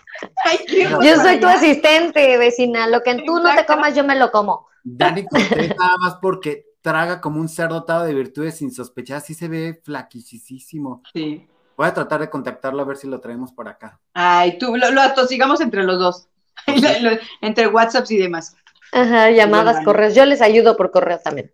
[1.03, 2.87] Yo soy tu asistente, vecina.
[2.87, 4.67] Lo que tú no te comas, yo me lo como.
[4.83, 9.33] Dani Cortés nada más porque traga como un cerdo dotado de virtudes sin sospechar, sí
[9.33, 11.03] se ve flaquisísimo.
[11.13, 11.47] Sí.
[11.77, 13.99] Voy a tratar de contactarlo a ver si lo traemos por acá.
[14.13, 16.27] Ay, tú, lo, lo atosigamos entre los dos.
[17.41, 18.55] Entre WhatsApps y demás.
[18.91, 20.13] Ajá, llamadas, correos.
[20.13, 21.51] Yo les ayudo por correo también.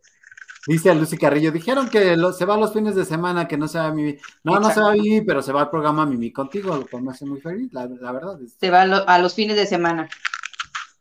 [0.68, 3.68] Dice a Lucy Carrillo, dijeron que lo- se va los fines de semana, que no
[3.68, 4.18] se va Mimi.
[4.44, 7.12] No, no se va Mimi, pero se va al programa Mimi contigo, lo cual me
[7.12, 8.42] hace muy feliz, la, la verdad.
[8.42, 10.10] es- Se va a, lo- a los fines de semana.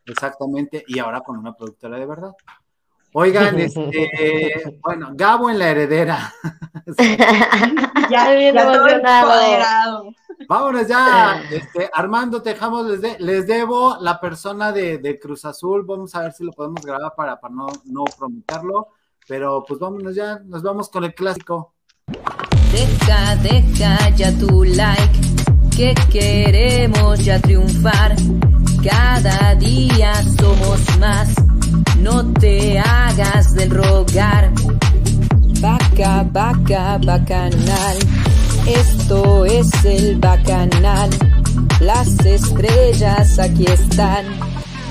[0.05, 2.31] exactamente, y ahora con una productora de verdad.
[3.13, 6.33] Oigan, este, bueno, Gabo en la heredera.
[8.09, 9.33] Ya, bien ya emocionado.
[9.33, 10.09] empoderado.
[10.47, 15.83] Vámonos ya, este, Armando Tejamos, les, de- les debo la persona de, de Cruz Azul,
[15.85, 18.87] vamos a ver si lo podemos grabar para, para no, no prometerlo,
[19.27, 21.73] pero pues vámonos ya, nos vamos con el clásico.
[22.71, 25.19] Deja, deja ya tu like.
[25.75, 28.15] que queremos ya triunfar.
[28.83, 31.35] Cada día somos más,
[31.99, 34.51] no te hagas del rogar.
[35.59, 37.97] Vaca, vaca, bacanal,
[38.65, 41.09] esto es el bacanal.
[41.81, 44.25] Las estrellas aquí están